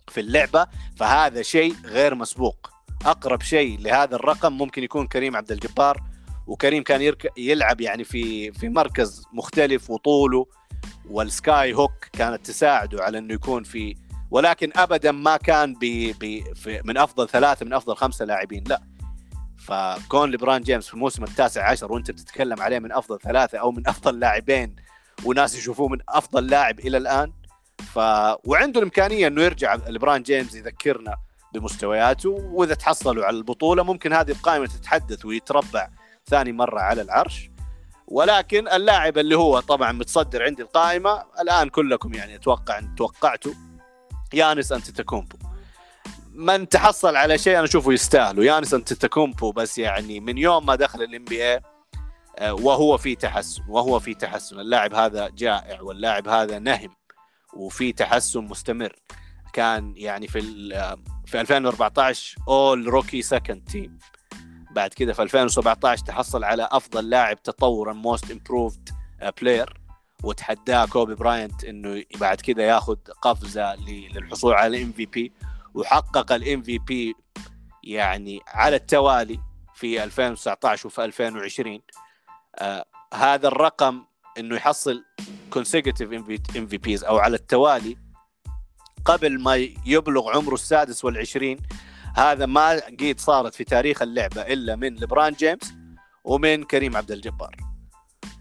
[0.08, 2.70] في اللعبة فهذا شيء غير مسبوق.
[3.06, 6.02] أقرب شيء لهذا الرقم ممكن يكون كريم عبد الجبار
[6.46, 7.32] وكريم كان يرك...
[7.38, 10.46] يلعب يعني في في مركز مختلف وطوله
[11.10, 13.96] وال sky hook كانت تساعده على إنه يكون في
[14.32, 16.44] ولكن ابدا ما كان بي بي
[16.84, 18.82] من أفضل ثلاثة من أفضل خمسة لاعبين لا.
[19.58, 23.88] فكون ليبران جيمس في الموسم التاسع عشر وأنت بتتكلم عليه من أفضل ثلاثة أو من
[23.88, 24.76] أفضل لاعبين
[25.24, 27.32] وناس يشوفوه من أفضل لاعب إلى الآن
[27.78, 27.98] ف
[28.44, 31.16] وعنده الإمكانية إنه يرجع ليبران جيمس يذكرنا
[31.54, 35.88] بمستوياته وإذا تحصلوا على البطولة ممكن هذه القائمة تتحدث ويتربع
[36.26, 37.50] ثاني مرة على العرش.
[38.06, 43.52] ولكن اللاعب اللي هو طبعا متصدر عندي القائمة الآن كلكم يعني أتوقع إن توقعتوا
[44.34, 45.36] يانس أنتيتاكومبو.
[46.34, 48.44] من تحصل على شيء أنا أشوفه يستاهله.
[48.44, 51.60] يانس أنتيتاكومبو بس يعني من يوم ما دخل ال NBA
[52.40, 54.60] وهو في تحسن وهو في تحسن.
[54.60, 56.90] اللاعب هذا جائع واللاعب هذا نهم
[57.56, 58.96] وفي تحسن مستمر.
[59.52, 60.40] كان يعني في
[61.26, 63.98] في 2014 اول روكي سكند تيم
[64.70, 68.88] بعد كده في 2017 تحصل على أفضل لاعب تطورا most improved
[69.42, 69.80] player
[70.22, 75.32] وتحداه كوبي براينت إنه بعد كده ياخذ قفزة للحصول على ال MVP
[75.74, 77.14] وحقق ال MVP
[77.84, 79.40] يعني على التوالي
[79.74, 81.80] في 2019 وفي 2020
[82.56, 84.04] آه هذا الرقم
[84.38, 85.04] إنه يحصل
[85.54, 86.12] consecutive
[86.56, 87.96] MVPs أو على التوالي
[89.04, 89.54] قبل ما
[89.86, 91.58] يبلغ عمره السادس والعشرين.
[92.16, 95.74] هذا ما قد صارت في تاريخ اللعبة إلا من لبران جيمس
[96.24, 97.71] ومن كريم عبد الجبار.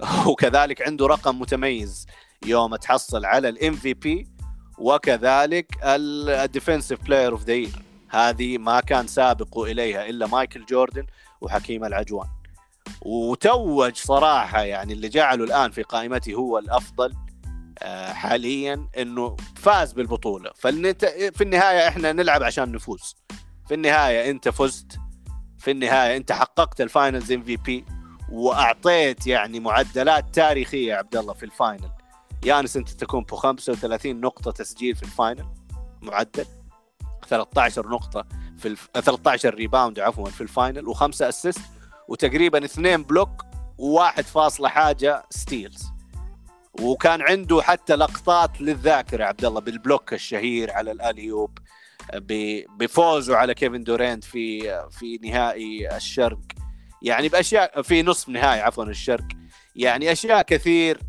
[0.30, 2.06] وكذلك عنده رقم متميز
[2.46, 4.28] يوم تحصل على ال MVP
[4.78, 11.06] وكذلك ال defensive player of the year هذه ما كان سابق إليها إلا مايكل جوردن
[11.42, 12.28] وحكيم أولاجوان
[13.02, 17.14] وتوج صراحة يعني اللي جعله الآن في قائمتي هو الأفضل
[18.14, 20.52] حاليا إنه فاز بالبطولة.
[20.56, 23.16] في النهاية إحنا نلعب عشان نفوز.
[23.68, 25.00] في النهاية أنت فزت
[25.60, 27.86] في النهاية أنت حققت ال finals MVP
[28.32, 31.92] وأعطيت يعني معدلات تاريخية عبد الله في ال final.
[32.46, 35.46] يانس أنت تكون ب 35 نقطة تسجيل في ال final
[36.02, 36.46] معدل.
[37.28, 38.26] 13 نقطة
[38.58, 38.90] في الف...
[38.94, 41.62] 13 rebound عفوا في ال final وخمسة assist
[42.08, 43.46] وتقريبا اثنين block
[43.78, 45.92] وواحد فاصلة حاجة steals
[46.82, 51.58] وكان عنده حتى لقطات للذاكرة عبد الله بال block الشهير على ال alley-oop
[52.80, 56.40] بفوزه على كيفن دورينت في في نهائي الشرق.
[57.02, 59.26] يعني بأشياء في نصف نهائي عفوا الشرق
[59.76, 61.00] يعني أشياء كثير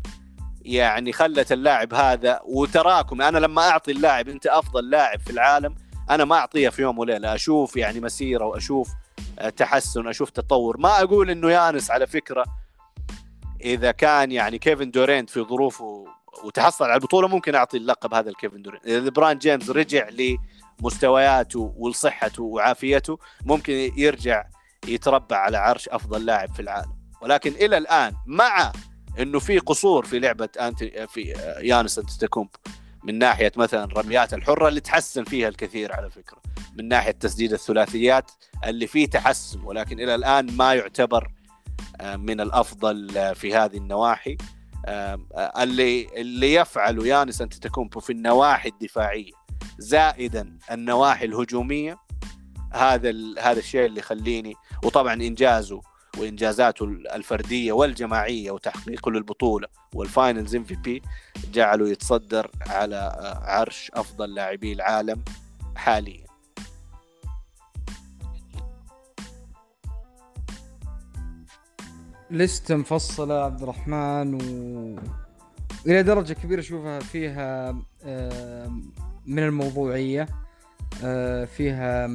[0.61, 5.75] يعني خلت اللاعب هذا وتراكم أنا لما أعطي اللاعب أنت أفضل لاعب في العالم
[6.09, 7.35] أنا ما اعطيها في يوم وليلة.
[7.35, 8.89] أشوف يعني مسيرة وأشوف
[9.57, 10.77] تحسن أشوف تطور.
[10.77, 12.45] ما أقول إنه يانس على فكرة
[13.61, 16.05] إذا كان يعني كيفن دورينت في ظروفه
[16.43, 18.85] وتحصل على البطولة ممكن أعطي اللقب هذا لكيفن دورينت.
[18.87, 20.09] إذا بران جيمس رجع
[20.79, 24.43] لمستوياته ولصحته وعافيته ممكن يرجع
[24.87, 26.93] يتربع على عرش أفضل لاعب في العالم.
[27.21, 28.71] ولكن إلى الآن مع
[29.19, 31.21] إنه في قصور في لعبة انت في
[31.61, 32.49] يانس انتكومب
[33.03, 36.41] من ناحية مثلا الرميات الحرة اللي تحسن فيها الكثير على فكرة.
[36.77, 38.31] من ناحية تسديد الثلاثيات
[38.65, 41.31] اللي فيه تحسن ولكن إلى الآن ما يعتبر
[42.15, 44.37] من الأفضل في هذه النواحي.
[45.37, 49.31] اللي اللي يفعله يانيس انتيتوكومبو في النواحي الدفاعية
[49.77, 51.97] زائدا النواحي الهجومية
[52.75, 54.53] هذا هذا الشيء اللي يخليني
[54.83, 55.81] وطبعا إنجازه
[56.17, 61.01] وإنجازاته الفردية والجماعية وتحقيقه للبطولة وال Finals MVP
[61.53, 65.23] جعله يتصدر على عرش أفضل لاعبي العالم
[65.75, 66.25] حاليا.
[72.31, 74.99] لستة مفصلة عبد الرحمن و
[75.87, 77.71] إلى درجة كبيرة أشوفها فيها
[79.25, 80.42] من الموضوعية.
[81.45, 82.07] فيها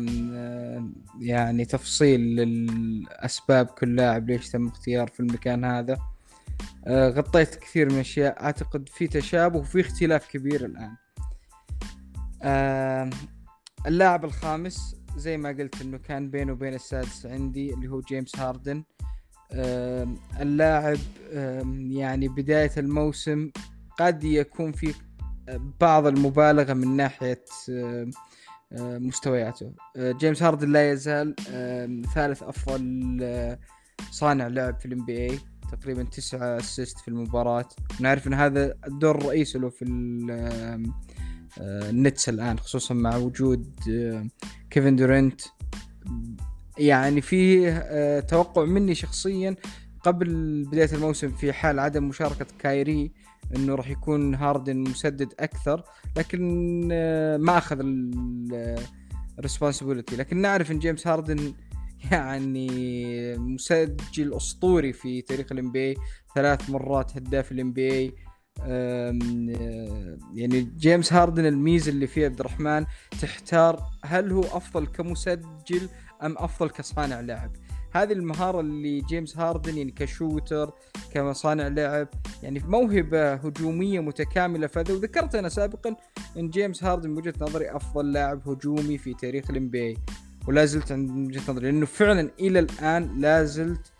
[1.20, 5.98] يعني تفصيل للأسباب كل لاعب ليش تم اختيار في المكان هذا.
[6.88, 8.44] غطيت كثير من الأشياء.
[8.44, 10.96] أعتقد في تشابه وفي اختلاف كبير الآن.
[13.86, 18.84] اللاعب الخامس زي ما قلت انه كان بينه وبين السادس عندي اللي هو جيمس هاردن.
[20.40, 20.98] اللاعب
[21.90, 23.50] يعني بداية الموسم
[23.98, 24.94] قد يكون في
[25.80, 27.44] بعض المبالغة من ناحية
[28.72, 29.72] مستوياته.
[29.96, 31.34] جيمس هاردن لا يزال
[32.14, 33.58] ثالث أفضل
[34.10, 35.38] صانع لعب في ال NBA
[35.72, 37.68] تقريبا تسعة assist في المباراة.
[38.00, 39.84] نعرف إن هذا الدور الرئيسي له في
[41.60, 43.80] ال Nets الآن خصوصا مع وجود
[44.70, 45.40] كيفن دورنت
[46.78, 49.56] يعني فيه توقع مني شخصيا
[50.02, 53.12] قبل بداية الموسم في حال عدم مشاركة كايري
[53.56, 55.82] إنه راح يكون هاردن مسدد أكثر
[56.16, 56.88] لكن
[57.40, 57.80] ما أخذ
[59.38, 61.54] ال responsibility لكن نعرف إن جيمس هاردن
[62.12, 62.68] يعني
[63.38, 65.96] مسجل أسطوري في تاريخ ال NBA
[66.34, 69.18] ثلاث مرات هداف ال NBA،
[70.34, 72.86] يعني جيمس هاردن الميزة اللي فيه عبد الرحمن
[73.20, 75.88] تحتار هل هو أفضل كمسجل
[76.22, 77.52] أم أفضل كصانع لعب
[77.92, 80.72] هذه المهارة اللي جيمس هاردن يعني ك shooter
[81.12, 82.08] كصانع لعب
[82.42, 85.96] يعني موهبة هجومية متكاملة فذا وذكرت أنا سابقا
[86.36, 89.98] إن جيمس هاردن من وجهة نظري أفضل لاعب هجومي في تاريخ ال NBA
[90.48, 93.92] ولا زلت عند وجهة نظري لأنه فعلا إلى الآن لا زلت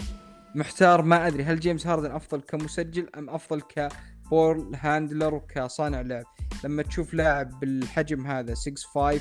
[0.55, 1.03] محتار.
[1.03, 6.25] ما أدري هل جيمس هاردن أفضل كمسجل أم أفضل ك ball handler وكصانع لعب.
[6.65, 9.21] لما تشوف لاعب بالحجم هذا 6 5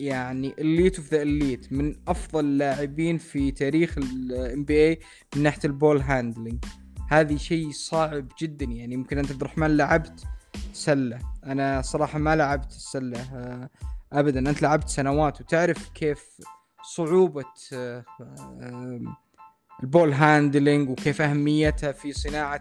[0.00, 5.00] يعني elite of the elite من أفضل اللاعبين في تاريخ ال NBA
[5.36, 6.64] من ناحية ال ball handling
[7.10, 8.94] هذه شيء صعب جدا يعني.
[8.94, 10.24] يمكن أنت عبد الرحمن لعبت
[10.72, 11.18] سلة.
[11.44, 13.70] أنا صراحة ما لعبت السله آه،
[14.12, 14.50] ابدا.
[14.50, 16.40] أنت لعبت سنوات وتعرف كيف
[16.82, 18.04] صعوبة آه،
[19.82, 22.60] ال ball handling وكيف أهميتها في صناعة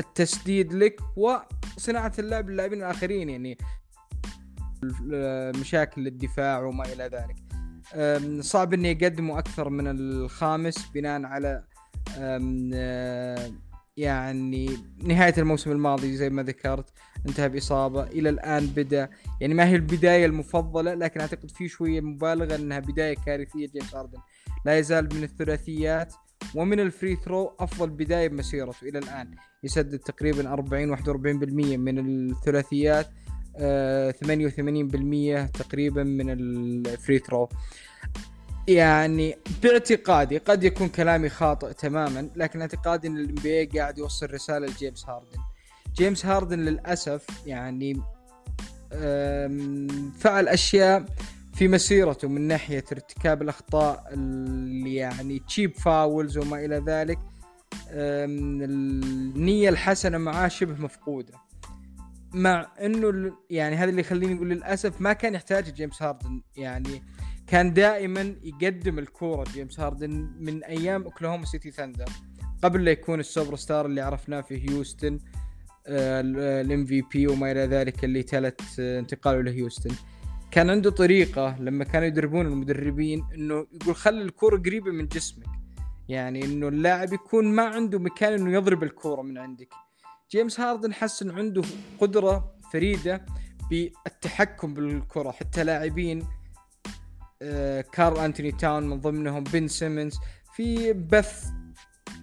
[0.00, 3.58] التسديد لك وصناعة اللعب للاعبين الآخرين يعني.
[5.60, 7.36] مشاكل الدفاع وما إلى ذلك.
[8.42, 11.64] صعب إني يقدموا أكثر من الخامس بناء على
[12.18, 13.50] أم، آه،
[13.96, 14.70] يعني
[15.04, 16.90] نهاية الموسم الماضي زي ما ذكرت
[17.28, 19.10] انتهى بإصابة إلى الآن بدأ.
[19.40, 24.18] يعني ما هي البداية المفضلة لكن أعتقد في شوية مبالغة إنها بداية كارثية جيمس هاردن
[24.64, 26.14] لا يزال من الثلاثيات
[26.54, 29.30] ومن ال free throw أفضل بداية بمسيرته إلى الآن.
[29.64, 31.98] يسدد تقريبا 40 41% من
[32.30, 33.06] الثلاثيات
[33.56, 37.48] 88% تقريبا من ال free throw
[38.68, 44.66] يعني باعتقادي قد يكون كلامي خاطئ تماما لكن اعتقادي إن ال NBA قاعد يوصل رسالة
[44.66, 45.38] لجيمس هاردن.
[45.96, 48.00] جيمس هاردن للأسف يعني
[50.18, 51.04] فعل أشياء
[51.54, 57.18] في مسيرته من ناحية ارتكاب الأخطاء اللي يعني cheap fouls وما إلى ذلك.
[57.90, 61.34] النية الحسنة معاه شبه مفقودة.
[62.34, 66.42] مع إنه يعني هذا اللي يخليني أقول للأسف ما كان يحتاج جيمس هاردن.
[66.56, 67.02] يعني
[67.46, 72.04] كان دائما يقدم الكورة جيمس هاردن من أيام أوكلاهوما سيتي ثاندر
[72.62, 75.18] قبل لا يكون السوبر ستار اللي عرفناه في هيوستن
[75.86, 79.90] ال MVP وما إلى ذلك اللي تلت آه، انتقاله لهيوستن.
[80.50, 85.46] كان عنده طريقة لما كانوا يدربون المدربين إنه يقول خلي الكورة قريبة من جسمك.
[86.08, 89.68] يعني إنه اللاعب يكون ما عنده مكان إنه يضرب الكورة من عندك.
[90.30, 91.62] جيمس هاردن حس انه عنده
[92.00, 93.26] قدرة فريدة
[93.70, 95.30] بالتحكم بالكرة.
[95.30, 96.26] حتى لاعبين
[97.42, 100.18] آه، كارل أنتوني تاون من ضمنهم بن سيمنز
[100.54, 101.46] في بث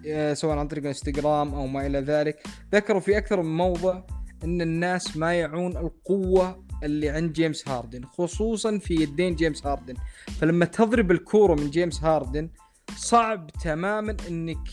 [0.08, 4.02] آه، سواء عن طريق الانستغرام أو ما إلى ذلك ذكروا في أكثر من موضع
[4.44, 9.96] إن الناس ما يعون القوة اللي عند جيمس هاردن خصوصا في يدين جيمس هاردن.
[10.40, 12.50] فلما تضرب الكورة من جيمس هاردن
[12.96, 14.68] صعب تماما إنك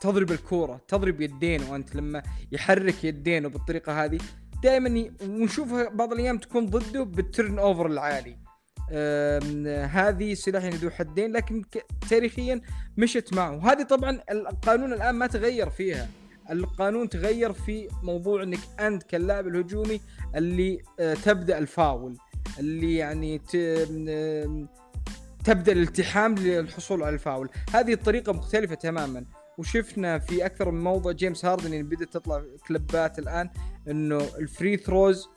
[0.00, 2.22] تضرب الكورة تضرب يدينه وأنت لما
[2.52, 4.18] يحرك يدينه بالطريقة هذه
[4.62, 5.10] دائما.
[5.22, 8.36] ونشوفها بعض الأيام تكون ضده بالترن اوفر العالي.
[9.92, 11.62] هذه سلاح يعني ذو حدين لكن
[12.10, 12.60] تاريخيا
[12.96, 13.72] مشت معه.
[13.72, 16.08] هذه طبعا القانون الآن ما تغير فيها.
[16.50, 20.00] القانون تغير في موضوع إنك أنت كاللاعب الهجومي
[20.36, 22.16] اللي آه، تبدأ الفاول
[22.58, 23.56] اللي يعني ت...
[25.44, 27.48] تبدأ الالتحام للحصول على الفاول.
[27.74, 29.24] هذه الطريقة مختلفة تماما.
[29.58, 33.50] وشفنا في أكثر من موضع جيمس هاردن يعني بدأت تطلع كليبات الآن
[33.88, 35.28] إنه ال free throws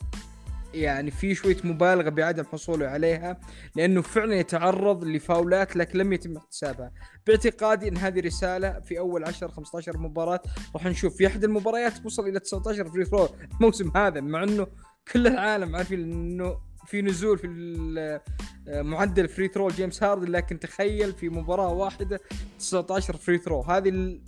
[0.74, 3.40] يعني في شوية مبالغة بعدم حصوله عليها
[3.76, 6.92] لأنه فعلا يتعرض لفاولات لكن لم يتم احتسابها.
[7.28, 10.42] باعتقادي إن هذه رسالة في أول 10 15 مباراة
[10.76, 14.68] راح نشوف في أحد المباريات وصل إلى 19 free throw الموسم هذا مع إنه
[15.14, 18.22] كل العالم عارفين إنه في نزول في ال-
[18.68, 22.20] معدل free throw جيمس هاردن لكن تخيل في مباراة واحدة
[22.60, 24.20] 19 free throw هذه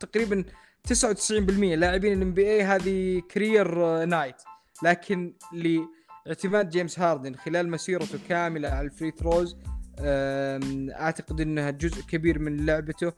[0.00, 0.44] تقريبا
[0.88, 4.36] 99% لاعبين ال NBA هذه career night
[4.82, 5.34] لكن
[6.26, 9.56] لاعتماد جيمس هاردن خلال مسيرته كاملة على ال free throws
[11.00, 13.12] أعتقد إنها جزء كبير من لعبته.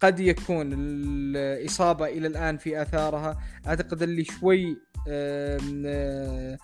[0.00, 3.38] قد يكون الإصابة إلى الآن في آثارها.
[3.66, 4.76] أعتقد اللي شوي
[5.08, 6.58] أه،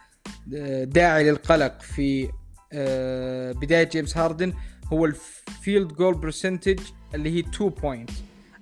[0.84, 2.28] داعي للقلق في
[2.72, 4.52] أه، بداية جيمس هاردن
[4.92, 6.80] هو ال field goal percentage
[7.14, 8.10] اللي هي 2 point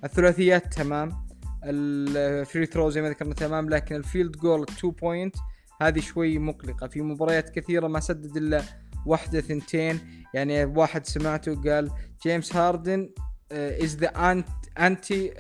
[0.05, 1.24] الثلاثيات تمام.
[1.64, 5.37] ال free throw زي ما ذكرنا تمام لكن ال field goal 2 point
[5.82, 6.87] هذه شوي مقلقة.
[6.87, 8.62] في مباريات كثيرة ما سدد إلا
[9.07, 10.01] واحدة ثنتين.
[10.35, 11.91] يعني واحد سمعته قال
[12.22, 13.11] جيمس هاردن
[13.55, 14.45] is the
[14.78, 15.32] anti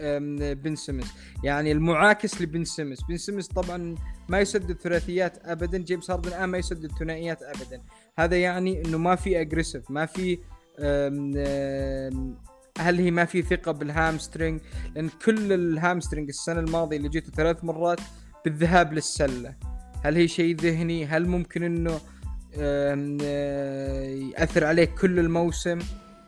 [0.54, 1.06] بن سيمنز.
[1.44, 2.98] يعني المعاكس لبن سيمنز.
[3.08, 3.94] بن سيمنز طبعا
[4.28, 5.78] ما يسدد ثلاثيات ابدا.
[5.78, 7.82] جيمس هاردن الآن ما يسدد ثنائيات ابدا.
[8.18, 10.38] هذا يعني إنه ما في aggressive ما في
[12.78, 14.60] هل هي ما في ثقة بال hamstring
[14.94, 18.00] لأن كل ال hamstring السنة الماضية اللي جته ثلاث مرات
[18.44, 19.54] بالذهاب للسلة.
[20.04, 22.00] هل هي شيء ذهني؟ هل ممكن إنه
[24.30, 25.78] يأثر عليك كل الموسم؟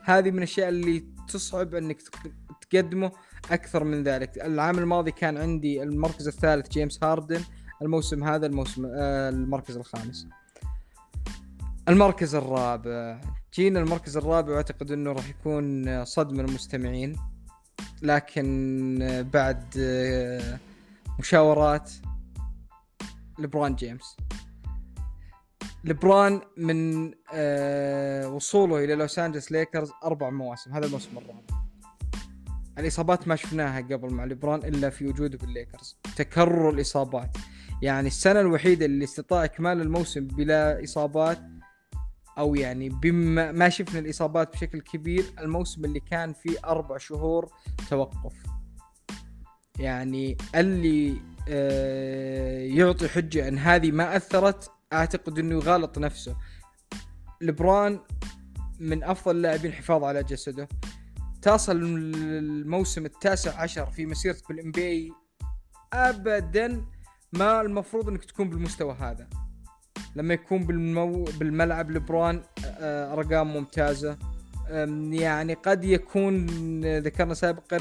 [0.05, 1.99] هذه من الأشياء اللي تصعب انك
[2.61, 3.13] تقدمه
[3.51, 4.39] أكثر من ذلك.
[4.39, 7.41] العام الماضي كان عندي المركز الثالث جيمس هاردن
[7.83, 10.27] الموسم هذا الموسم آه، المركز الخامس.
[11.89, 13.21] المركز الرابع.
[13.55, 17.17] جينا المركز الرابع واعتقد انه راح يكون صدمه للمستمعين
[18.03, 20.59] لكن بعد آه،
[21.19, 21.93] مشاورات
[23.39, 24.17] لبران جيمس.
[25.87, 30.73] لبران من آه، وصوله إلى لوس أنجلس ليكرز أربع مواسم.
[30.73, 31.67] هذا الموسم الرابع
[32.79, 35.99] الإصابات ما شفناها قبل مع لبران إلا في وجوده بالليكرز.
[36.17, 37.37] تكرر الإصابات.
[37.83, 41.39] يعني السنة الوحيدة اللي استطاع إكمال الموسم بلا إصابات
[42.39, 47.53] أو يعني بما ما شفنا الإصابات بشكل كبير الموسم اللي كان فيه أربع شهور
[47.91, 48.35] توقف.
[49.79, 56.37] يعني اللي آه، يعطي حجة إن هذه ما أثرت أعتقد إنه يغالط نفسه.
[57.41, 58.01] لبران
[58.81, 60.69] من أفضل اللاعبين حفاظ على جسده.
[61.43, 65.13] تصل الموسم التاسع عشر في مسيرتك بالان بي
[65.93, 66.85] ابدا
[67.33, 69.29] ما المفروض إنك تكون بالمستوى هذا.
[70.17, 71.25] لما يكون بالمو...
[71.25, 74.19] بالملعب لبران آه، أرقام ممتازة.
[75.11, 76.47] يعني قد يكون
[76.99, 77.81] ذكرنا سابقا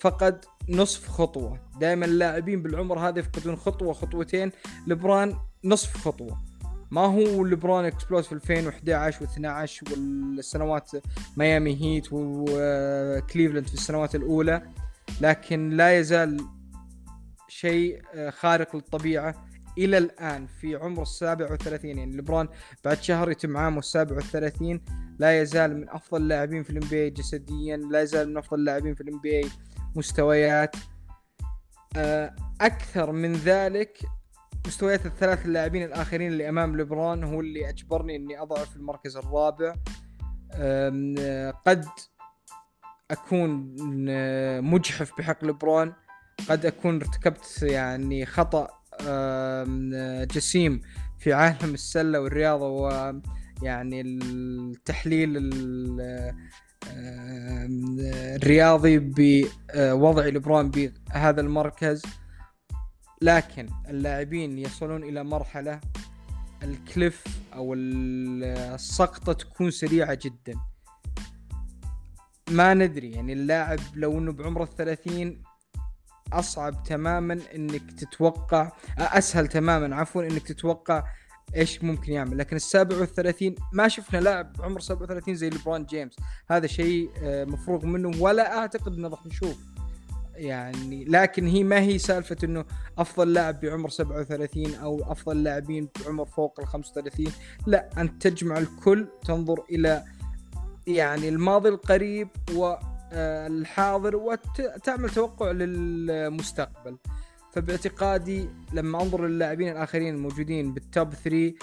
[0.00, 1.58] فقد نصف خطوة.
[1.80, 4.52] دائما اللاعبين بالعمر هذا يفقدون خطوة خطوتين.
[4.86, 6.50] لبران نصف خطوة.
[6.90, 10.90] ما هو لبران explosive في 2011 و12 والسنوات
[11.36, 14.62] ميامي هيت وكليفلاند في السنوات الأولى
[15.20, 16.46] لكن لا يزال
[17.48, 19.46] شيء آه، خارق للطبيعة
[19.78, 22.48] إلى الآن في عمر السابع والثلاثين يعني لبران
[22.84, 24.84] بعد شهر يتم عامه السابع والثلاثين
[25.18, 29.20] لا يزال من أفضل اللاعبين في الام جسديا لا يزال من أفضل اللاعبين في الام
[29.94, 30.76] مستويات.
[31.96, 33.98] آه، أكثر من ذلك
[34.66, 39.74] مستويات الثلاث اللاعبين الآخرين اللي أمام لبران هو اللي أجبرني إني اضعه في المركز الرابع.
[41.66, 41.84] قد
[43.10, 43.74] أكون
[44.60, 45.92] مجحف بحق لبران
[46.48, 48.68] قد أكون ارتكبت يعني خطأ
[50.24, 50.80] جسيم
[51.18, 55.50] في عالم السلة والرياضة ويعني التحليل
[58.36, 62.02] الرياضي بوضع لبران بهذا المركز.
[63.22, 65.80] لكن اللاعبين يصلون إلى مرحلة
[66.62, 70.54] الكليف أو السقطة تكون سريعة جدا.
[72.50, 75.42] ما ندري يعني اللاعب لو إنه بعمر الثلاثين
[76.32, 81.04] أصعب تماما إنك تتوقع أسهل تماما عفوا إنك تتوقع
[81.56, 82.38] إيش ممكن يعمل.
[82.38, 86.16] لكن السابع والثلاثين ما شفنا لاعب عمر 37 زي لبران جيمس.
[86.50, 89.69] هذا شيء آه، مفروغ منه ولا أعتقد إنه راح نشوف.
[90.40, 92.64] يعني لكن هي ما هي سالفة إنه
[92.98, 97.26] أفضل لاعب بعمر 37 أو أفضل لاعبين بعمر فوق ال 35
[97.66, 100.04] لا انت تجمع الكل تنظر إلى
[100.86, 106.96] يعني الماضي القريب والحاضر وتعمل توقع للمستقبل.
[107.52, 111.54] فباعتقادي لما أنظر للاعبين الآخرين الموجودين بال top 3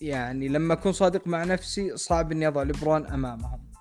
[0.00, 3.72] يعني لما أكون صادق مع نفسي صعب إني أضع لبران أمامهم.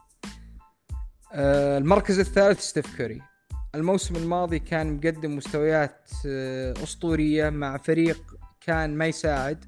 [1.34, 3.31] آه، المركز الثالث ستيف كوري.
[3.76, 9.66] الموسم الماضي كان مقدم مستويات آه، أسطورية مع فريق كان ما يساعد.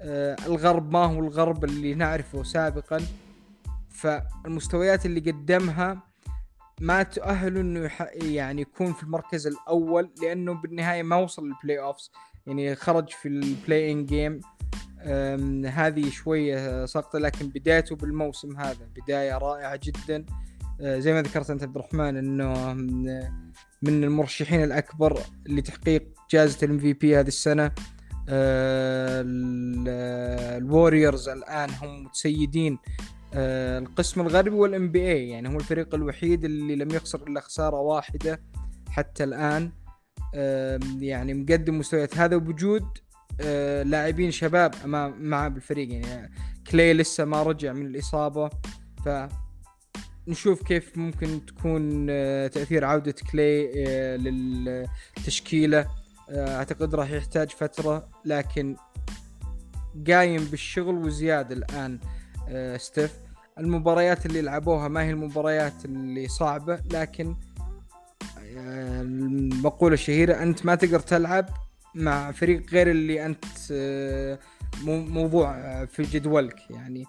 [0.00, 3.00] آه، الغرب ما هو الغرب اللي نعرفه سابقا.
[3.90, 6.02] فالمستويات اللي قدمها
[6.80, 12.10] ما تؤهله إنه يعني يكون في المركز الأول لأنه بالنهاية ما وصل لل playoffs
[12.46, 14.40] يعني خرج في ال play-in game
[15.66, 20.26] هذه شوية سقطة لكن بدايته بالموسم هذا بداية رائعة جدا.
[20.82, 22.74] زي ما ذكرت أنت عبد الرحمن إنه
[23.82, 25.18] من المرشحين الأكبر
[25.48, 27.72] لتحقيق جائزة ال MVP هذه السنة.
[28.28, 29.24] آه،
[30.58, 32.78] الوريورز الآن هم متسيدين
[33.34, 38.42] آه، القسم الغربي وال NBA يعني هو الفريق الوحيد اللي لم يخسر إلا خسارة واحدة
[38.88, 39.70] حتى الآن.
[40.98, 42.84] يعني مقدم مستويات هذا وبوجود
[43.84, 45.92] لاعبين شباب أمام معه بالفريق.
[45.92, 46.32] يعني
[46.70, 48.50] كلي لسه ما رجع من الإصابة
[49.04, 49.08] ف
[50.28, 55.86] نشوف كيف ممكن تكون آه، تأثير عودة كلي آه، للتشكيلة.
[56.30, 58.76] آه، أعتقد راح يحتاج فترة لكن
[60.08, 61.98] قايم بالشغل وزياده الآن
[62.76, 63.12] ستيف.
[63.58, 67.36] المباريات اللي لعبوها ما هي المباريات اللي صعبة لكن
[68.56, 71.48] المقولة الشهيرة أنت ما تقدر تلعب
[71.94, 73.44] مع فريق غير اللي أنت
[74.84, 76.70] موضوع في جدولك.
[76.70, 77.04] يعني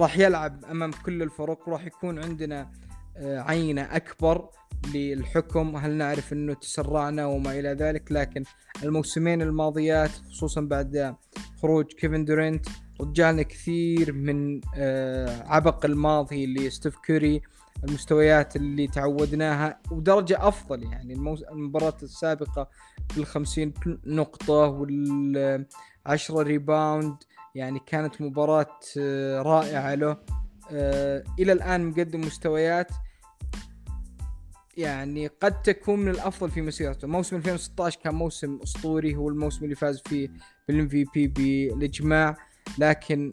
[0.00, 2.70] راح يلعب أمام كل الفرق وراح يكون عندنا
[3.16, 4.48] آه، عينة أكبر
[4.94, 5.76] للحكم.
[5.76, 8.44] هل نعرف إنه تسرعنا وما إلى ذلك؟ لكن
[8.82, 11.16] الموسمين الماضيات خصوصا بعد
[11.62, 12.66] خروج كيفن دورينت
[13.00, 17.42] رجعنا كثير من آه، عبق الماضي لستيف كوري
[17.84, 21.14] المستويات اللي تعودناها ودرجة أفضل يعني.
[21.52, 22.68] المباراة السابقة
[23.16, 23.74] بالخمسين
[24.06, 27.16] نقطة والعشرة rebound
[27.54, 30.16] يعني كانت مباراة آه، رائعة له.
[30.72, 32.90] آه، إلى الآن مقدم مستويات.
[34.76, 37.08] يعني قد تكون من الأفضل في مسيرته.
[37.08, 40.28] موسم 2016 كان موسم أسطوري هو الموسم اللي فاز فيه
[40.68, 42.36] بالام في بي بالإجماع.
[42.78, 43.30] لكن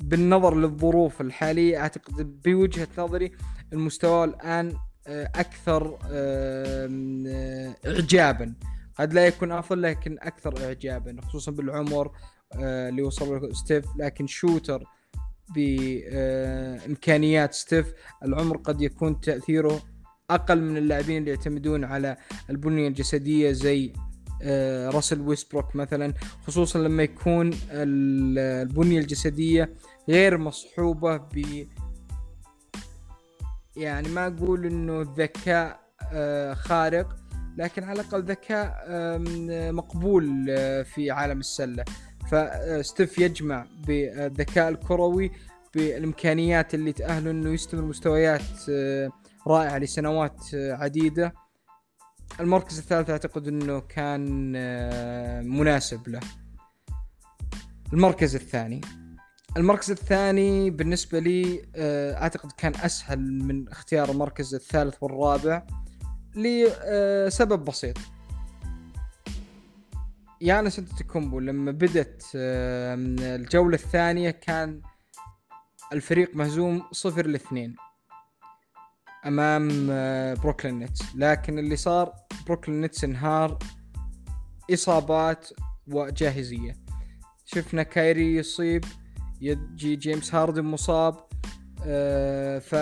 [0.00, 3.32] بالنظر للظروف الحالية أعتقد بوجهة نظري
[3.72, 4.72] المستوى الآن
[5.06, 5.98] آه، أكثر
[7.86, 8.54] اعجابا.
[8.98, 12.12] قد لا يكون أفضل لكن أكثر اعجابا خصوصا بالعمر.
[12.54, 14.84] اللي وصل ستيف لكن shooter
[15.54, 17.94] بإمكانيات ستيف.
[18.22, 19.82] العمر قد يكون تأثيره
[20.30, 22.16] أقل من اللاعبين اللي يعتمدون على
[22.50, 23.92] البنية الجسدية زي
[24.88, 26.14] راسل ويسبروك مثلا.
[26.46, 29.74] خصوصا لما يكون البنية الجسدية
[30.08, 31.66] غير مصحوبة ب
[33.76, 37.16] يعني ما أقول إنه ذكاء آه، خارق
[37.56, 38.86] لكن على الأقل ذكاء
[39.72, 41.84] مقبول آه، في عالم السلة.
[42.30, 45.30] فستيف يجمع بالذكاء الكروي
[45.74, 49.10] بالإمكانيات اللي تأهله إنه يستمر مستويات آه،
[49.46, 51.34] رائعة لسنوات عديدة.
[52.40, 54.52] المركز الثالث أعتقد إنه كان
[55.48, 56.20] مناسب له.
[57.92, 58.80] المركز الثاني.
[59.56, 65.62] المركز الثاني بالنسبة لي آه، أعتقد كان أسهل من اختيار المركز الثالث والرابع
[66.34, 67.96] لسبب بسيط.
[70.40, 72.94] يانس أنتيتوكومبو لما بدت آه،
[73.36, 74.82] الجولة الثانية كان
[75.92, 77.76] الفريق مهزوم صفر لاثنين
[79.26, 82.12] أمام آه، بروكلين نتس لكن اللي صار
[82.46, 83.58] بروكلين نتس انهار
[84.72, 85.48] إصابات
[85.86, 86.76] وجاهزية.
[87.44, 88.84] شفنا كايري يصيب
[89.40, 91.26] يجي جيمس هاردن مصاب
[91.84, 92.74] آه ف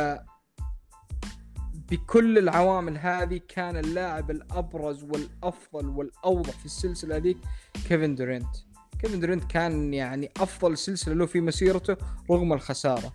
[1.91, 7.39] بكل العوامل هذه كان اللاعب الأبرز والأفضل والأوضح في السلسلة ذيك
[7.89, 8.57] كيفن دورينت
[8.99, 11.97] كيفن دورينت كان يعني أفضل سلسلة له في مسيرته
[12.30, 13.12] رغم الخسارة.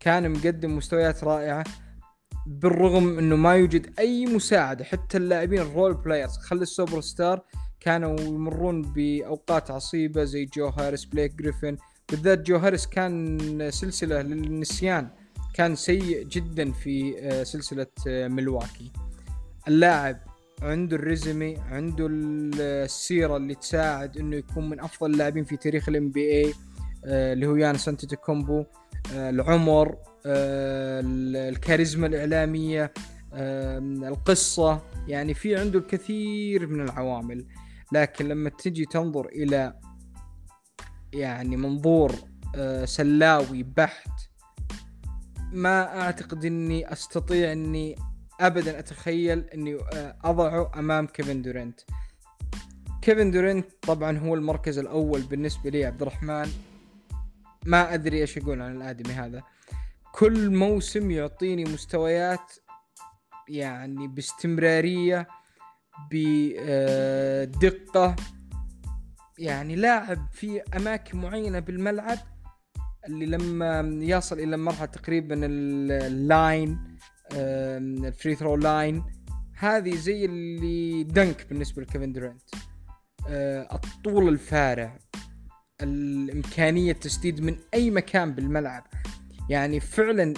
[0.00, 1.64] كان مقدم مستويات رائعة
[2.46, 7.42] بالرغم إنه ما يوجد أي مساعدة حتى اللاعبين ال role players خلي السوبر ستار
[7.80, 11.76] كانوا يمرون بأوقات عصيبة زي جو هاريس بليك جريفن.
[12.10, 15.10] بالذات جو هاريس كان سلسلة للنسيان.
[15.54, 18.92] كان سيء جدا في آه، سلسلة آه، ملواكي
[19.68, 20.18] اللاعب
[20.62, 26.10] عنده ال résumé عنده السيرة اللي تساعد إنه يكون من أفضل اللاعبين في تاريخ ال
[26.10, 26.54] NBA
[27.04, 27.90] اللي هو يانس
[28.24, 28.64] كومبو
[29.14, 29.96] آه، العمر
[30.26, 32.92] الكاريزما الإعلامية
[33.34, 34.82] القصة.
[35.08, 37.46] يعني في عنده الكثير من العوامل.
[37.92, 39.74] لكن لما تجي تنظر إلى
[41.14, 42.14] يعني منظور
[42.56, 44.31] آه، سلاوي بحت
[45.52, 47.96] ما أعتقد إني أستطيع إني
[48.40, 51.80] ابدا أتخيل إني آه، أضعه أمام كيفن دورنت
[53.02, 56.48] كيفن دورنت طبعا هو المركز الأول بالنسبة لي عبد الرحمن.
[57.66, 59.42] ما أدري إيش أقول عن الأدمي هذا.
[60.12, 62.52] كل موسم يعطيني مستويات
[63.48, 65.28] يعني باستمرارية
[66.10, 68.16] بدقه
[69.38, 72.18] يعني لاعب في أماكن معينة بالملعب
[73.06, 76.98] اللي لما يصل إلى مرحلة تقريبا ال line
[77.32, 79.04] ال free throw line
[79.58, 82.42] هذه زي اللي dunk بالنسبة لكيفن دورانت.
[83.28, 84.98] آه، الطول الفارع
[85.82, 88.86] الإمكانية تسديد من أي مكان بالملعب.
[89.50, 90.34] يعني فعلا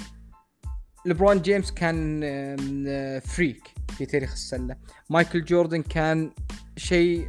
[1.07, 2.21] لبرون جيمس كان
[3.21, 3.63] freak
[3.99, 4.77] في تاريخ السلة.
[5.11, 6.31] مايكل جوردن كان
[6.77, 7.29] شيء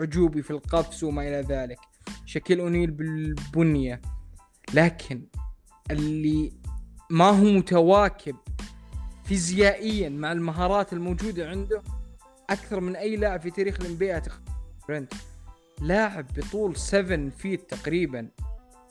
[0.00, 1.78] عجوبي في القفز وما إلى ذلك.
[2.26, 4.00] شاكيل أونيل بالبنية.
[4.74, 5.22] لكن
[5.90, 6.52] اللي
[7.10, 8.36] ما هو متواكب
[9.24, 11.82] فيزيائيا مع المهارات الموجودة عنده
[12.50, 14.22] أكثر من أي لاعب في تاريخ ال NBA
[14.88, 15.12] دورنت
[15.80, 18.28] لاعب بطول 7 feet تقريبا.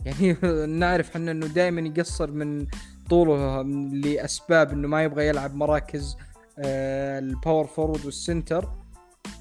[0.05, 0.37] يعني
[0.79, 2.67] نعرف إحنا إنه دائما يقصر من
[3.09, 3.61] طوله
[3.93, 6.17] لأسباب إنه ما يبغى يلعب مراكز
[6.59, 8.69] ال power forward وال center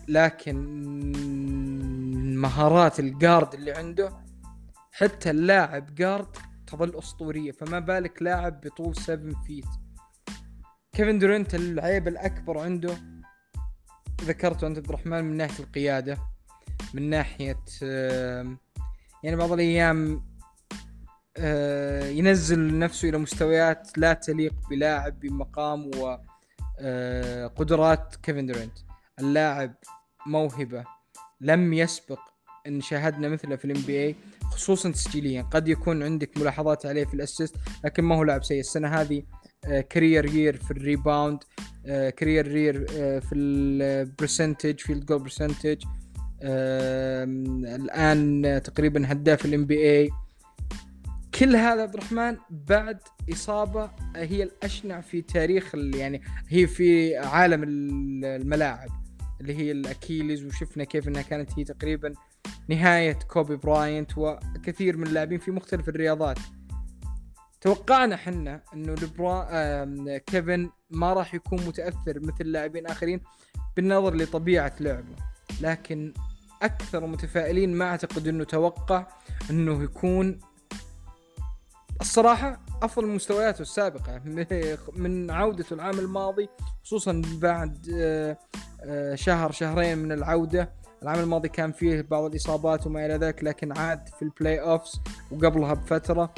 [0.09, 0.57] لكن
[2.36, 4.27] مهارات ال guard اللي عنده
[4.93, 6.36] حتى اللاعب guard
[6.66, 9.64] تظل أسطورية فما بالك لاعب بطول 7 feet
[10.93, 12.95] كيفن دورنت العيب الأكبر عنده
[14.22, 16.18] ذكرته أنت عبد الرحمن من ناحية القيادة
[16.95, 17.64] من ناحية
[19.22, 20.28] يعني بعض الأيام
[21.36, 26.18] آه، ينزل نفسه إلى مستويات لا تليق بلاعب بمقام و
[26.80, 27.47] آه،
[28.22, 28.78] كيفن دورنت
[29.20, 29.74] اللاعب
[30.26, 30.84] موهبة
[31.41, 32.20] لم يسبق
[32.66, 34.14] إن شاهدنا مثله في الام بي اي
[34.51, 35.42] خصوصا تسجيليا.
[35.42, 38.61] قد يكون عندك ملاحظات عليه في الأسيست لكن ما هو لاعب سيء.
[38.61, 39.22] السنة هذه
[39.90, 41.38] career year في ال rebound
[41.86, 42.86] career year
[43.20, 45.84] في ال percentage field goal percentage
[47.74, 50.11] الآن تقريبا هداف ال NBA
[51.34, 52.99] كل هذا عبد الرحمن بعد
[53.32, 58.88] إصابة هي الأشنع في تاريخ يعني هي في عالم الملاعب.
[59.41, 62.12] اللي هي ال Achilles وشفنا كيف إنها كانت هي تقريبا
[62.68, 66.39] نهاية كوبي براينت وكثير من اللاعبين في مختلف الرياضات.
[67.61, 69.45] توقعنا حنا إنه لبرا
[70.18, 73.20] كيفن ما راح يكون متأثر مثل لاعبين آخرين
[73.76, 75.16] بالنظر لطبيعة لعبه.
[75.61, 76.14] لكن
[76.62, 79.07] أكثر متفائلين ما أعتقد إنه توقع
[79.51, 80.39] إنه يكون
[82.01, 84.20] الصراحة أفضل من مستوياته السابقة
[84.96, 86.48] من عودته العام الماضي
[86.84, 88.38] خصوصا بعد آه،
[88.84, 90.72] آه، شهر شهرين من العودة.
[91.02, 95.00] العام الماضي كان فيه بعض الإصابات وما إلى ذلك لكن عاد في البلاي أوفس
[95.30, 96.34] وقبلها بفترة.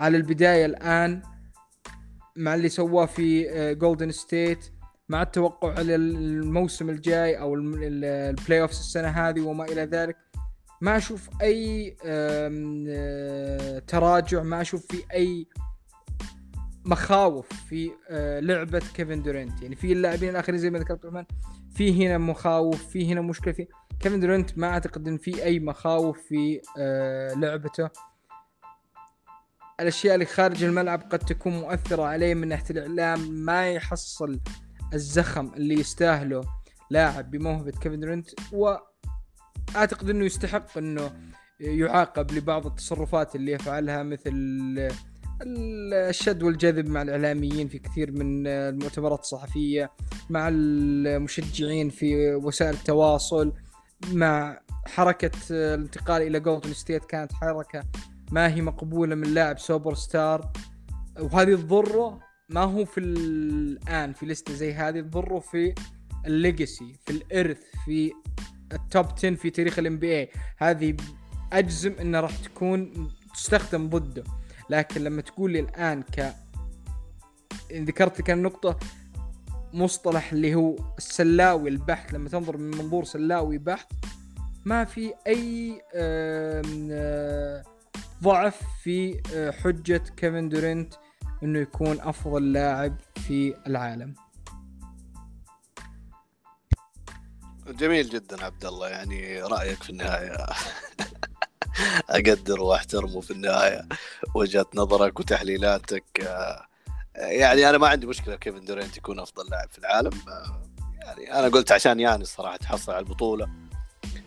[0.00, 1.22] على البداية الآن
[2.36, 4.72] مع اللي سواه في جولدن آه، ستيت
[5.08, 10.16] مع التوقع على الموسم الجاي أو ال playoffs السنة هذه وما إلى ذلك
[10.80, 15.46] ما أشوف أي آه، تراجع ما أشوف في أي
[16.84, 21.24] مخاوف في آه، لعبة كيفن دورنت يعني في اللاعبين الآخرين زي ما ذكرت عبد الرحمن
[21.74, 23.66] في هنا مخاوف في هنا مشكلة في
[24.00, 26.60] كيفن دورنت ما أعتقد إن في أي مخاوف في
[27.36, 27.90] لعبته.
[29.80, 34.40] الأشياء اللي خارج الملعب قد تكون مؤثرة عليه من ناحية الإعلام ما يحصل
[34.94, 36.44] الزخم اللي يستاهله
[36.90, 38.30] لاعب بموهبة كيفن دورنت
[39.76, 41.10] واعتقد إنه يستحق إنه
[41.60, 44.32] يعاقب لبعض التصرفات اللي يفعلها مثل
[45.92, 49.90] الشد والجذب مع الإعلاميين في كثير من المؤتمرات الصحفية
[50.30, 53.52] مع المشجعين في وسائل التواصل
[54.12, 57.84] مع حركة الانتقال إلى جولدن ستيت كانت حركة
[58.32, 60.52] ما هي مقبولة من لاعب سوبر ستار
[61.20, 65.74] وهذه تضره ما هو في الآن في لستة زي هذه تضره في
[66.26, 68.12] ال legacy في الارث في
[68.72, 70.96] ال top 10 في تاريخ ال NBA هذه
[71.52, 74.24] أجزم انها راح تكون تستخدم ضده.
[74.70, 76.34] لكن لما تقول لي الآن ك
[77.72, 78.78] ذكرت لك النقطة
[79.72, 83.92] مصطلح اللي هو السلاوي البحت لما تنظر من منظور سلاوي بحت
[84.64, 85.80] ما في أي
[88.22, 90.94] ضعف في آه، حجة كيفن دورينت
[91.42, 92.96] إنه يكون أفضل لاعب
[93.26, 94.14] في العالم.
[97.72, 100.36] جميل جدا عبد الله يعني رأيك في النهاية.
[102.10, 103.88] أقدر وأحترمه في النهاية
[104.34, 106.04] وجهة نظرك وتحليلاتك.
[107.16, 110.10] يعني أنا ما عندي مشكلة كيفن دورينت يكون أفضل لاعب في العالم.
[110.98, 113.48] يعني أنا قلت عشان يانس الصراحة تحصل على البطولة.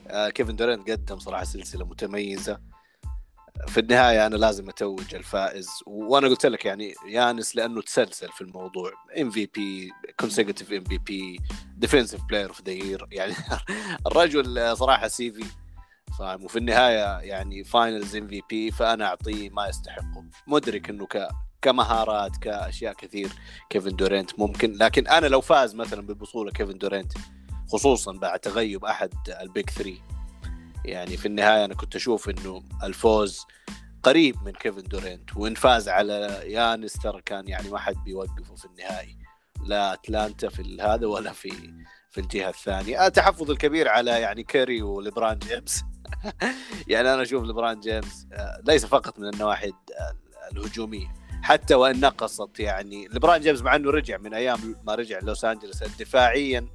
[0.09, 2.68] كيفن دورينت قدم صراحة سلسلة متميزة.
[3.67, 8.91] في النهاية أنا لازم أتوج الفائز وأنا قلت لك يعني يانس لأنه تسلسل في الموضوع
[9.21, 11.39] MVP consecutive MVP
[11.77, 13.33] defensive player of the year يعني
[14.07, 15.45] الرجل صراحة CV
[16.19, 20.25] فاهم؟ وفي النهاية يعني finals MVP فأنا أعطيه ما يستحقه.
[20.47, 21.27] مدرك إنه ك
[21.61, 23.29] كمهارات كأشياء كثير
[23.69, 27.13] كيفن دورينت ممكن لكن أنا لو فاز مثلا بالبطولة كيفن دورينت
[27.71, 30.18] خصوصا بعد تغيب أحد ال big 3
[30.85, 33.45] يعني في النهاية أنا كنت أشوف إنه الفوز
[34.03, 38.65] قريب من كيفن دورينت وإن فاز على يانس ترى كان يعني ما حد بيوقفه في
[38.65, 39.17] النهائي.
[39.65, 41.73] لا أتلانتا في هذا ولا في
[42.09, 43.07] في الجهة الثانية.
[43.07, 45.83] التحفظ الكبير على يعني كوري وليبران جيمس.
[46.87, 49.71] يعني أنا أشوف ليبران جيمس آه، ليس فقط من النواحي
[50.51, 55.45] الهجومية حتى وإن نقصت يعني ليبران جيمس مع إنه رجع من أيام ما رجع لوس
[55.45, 56.67] أنجلوس دفاعيا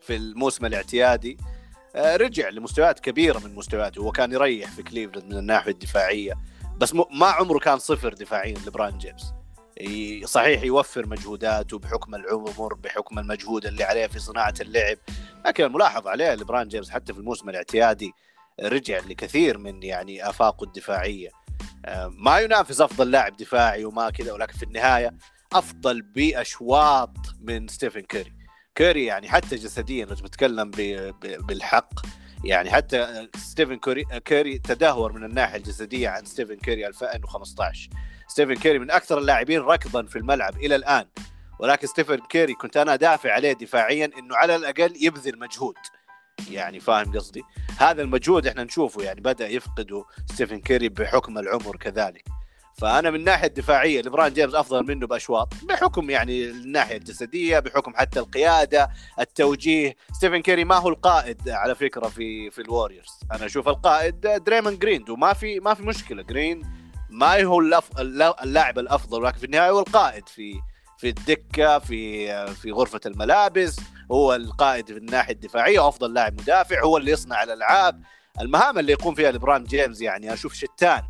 [0.00, 1.38] في الموسم الاعتيادي.
[1.40, 1.55] آه،
[1.96, 4.02] رجع لمستويات كبيرة من مستوياته.
[4.02, 6.34] هو كان يريح في كليفلاند من الناحية الدفاعية.
[6.78, 9.32] بس ما عمره كان صفر دفاعيا لبران جيمس.
[10.24, 14.98] صحيح يوفر مجهوداته بحكم العمر بحكم المجهود اللي عليه في صناعة اللعب.
[15.46, 18.12] لكن الملاحظ عليه لبران جيمس حتى في الموسم الاعتيادي
[18.60, 21.30] رجع لكثير من يعني آفاقه الدفاعية.
[21.84, 25.14] آه، ما ينافس أفضل لاعب دفاعي وما كذا ولكن في النهاية
[25.52, 28.32] أفضل بأشواط من ستيفن كوري.
[28.76, 30.70] كوري يعني حتى جسديا لو بتكلم
[31.22, 31.92] بالحق.
[32.44, 37.90] يعني حتى ستيفن كوري كوري تدهور من الناحية الجسدية عن ستيفن كوري 2015
[38.28, 41.06] ستيفن كوري من أكثر اللاعبين ركضا في الملعب إلى الآن.
[41.58, 45.74] ولكن ستيفن كوري كنت أنا أدافع عليه دفاعيا إنه على الأقل يبذل مجهود.
[46.50, 47.42] يعني فاهم قصدي؟
[47.78, 52.35] هذا المجهود إحنا نشوفه يعني بدأ يفقده ستيفن كوري بحكم العمر كذلك.
[52.78, 58.20] فأنا من الناحيه الدفاعية لبران جيمس أفضل منه بأشواط بحكم يعني الناحية الجسدية بحكم حتى
[58.20, 59.96] القيادة التوجيه.
[60.12, 65.04] ستيفن كوري ما هو القائد على فكرة في في الوريورز أنا أشوف القائد دريموند جرين
[65.10, 66.22] وما في ما في مشكلة.
[66.22, 66.62] جرين
[67.10, 67.60] ما هو
[68.42, 70.54] اللاعب الأفضل ولكن في النهاية هو القائد في
[70.98, 73.76] في الدكة في في غرفة الملابس.
[74.12, 78.02] هو القائد في الناحية الدفاعية أفضل لاعب مدافع هو اللي يصنع الألعاب.
[78.40, 81.02] المهام اللي يقوم فيها لبران جيمس يعني أشوف شتان.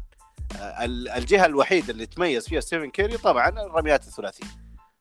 [1.16, 4.46] الجهة الوحيدة اللي تميز فيها ستيفن كوري طبعا الرميات الثلاثية.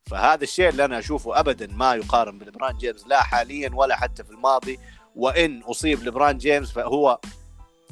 [0.10, 4.30] فهذا الشيء اللي أنا أشوفه ابدا ما يقارن بلبران جيمس لا حاليا ولا حتى في
[4.30, 4.80] الماضي
[5.16, 7.20] وإن أصيب لبران جيمس فهو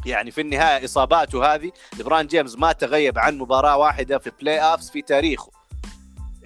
[0.06, 5.02] يعني في النهاية إصاباته هذه لبران جيمس ما تغيب عن مباراة واحدة في playoffs في
[5.02, 5.52] تاريخه.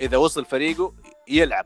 [0.02, 0.94] إذا وصل فريقه
[1.28, 1.66] يلعب.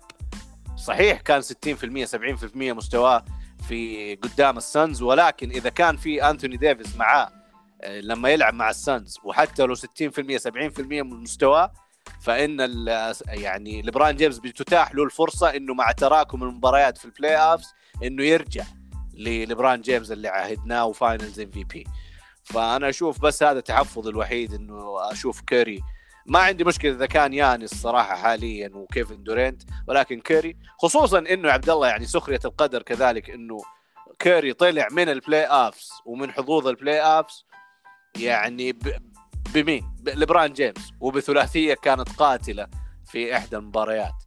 [0.77, 3.25] صحيح كان 60% 70% مستواه
[3.67, 7.40] في قدام السانز ولكن إذا كان في انتوني ديفيس معاه آه،
[7.88, 11.73] لما يلعب مع السانز وحتى لو 60% 70% من مستواه
[12.21, 12.59] فإن
[13.27, 17.73] يعني لبران جيمس بتتاح له الفرصة إنه مع تراكم المباريات في ال playoffs
[18.03, 18.63] إنه يرجع
[19.13, 21.88] للبران جيمس اللي عهدناه و Finals MVP
[22.43, 25.82] فأنا أشوف بس هذا تحفظ الوحيد إنه أشوف كيري.
[26.25, 31.69] ما عندي مشكلة إذا كان يانس الصراحة حاليا وكيفن دورينت ولكن كيري خصوصا إنه عبد
[31.69, 33.57] الله يعني سخرية القدر كذلك إنه
[34.19, 37.45] كيري طلع من ال playoffs ومن حظوظ ال playoffs
[38.20, 38.80] يعني
[39.53, 40.93] بمين؟ لبران جيمس.
[40.99, 42.68] وبثلاثية كانت قاتلة
[43.05, 44.24] في إحدى المباريات.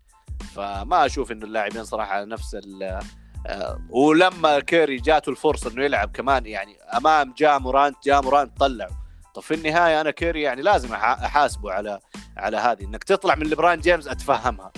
[0.54, 3.00] فما أشوف انه اللاعبين صراحة نفس ال
[3.46, 8.90] آه، ولما كيري جاته الفرصة إنه يلعب كمان يعني أمام جا مورانت جا مورانت طلعه.
[9.34, 12.00] طب في النهاية أنا كيري يعني لازم أحاسبه على
[12.36, 12.84] على هذه.
[12.84, 14.72] إنك تطلع من لبران جيمس أتفهمها.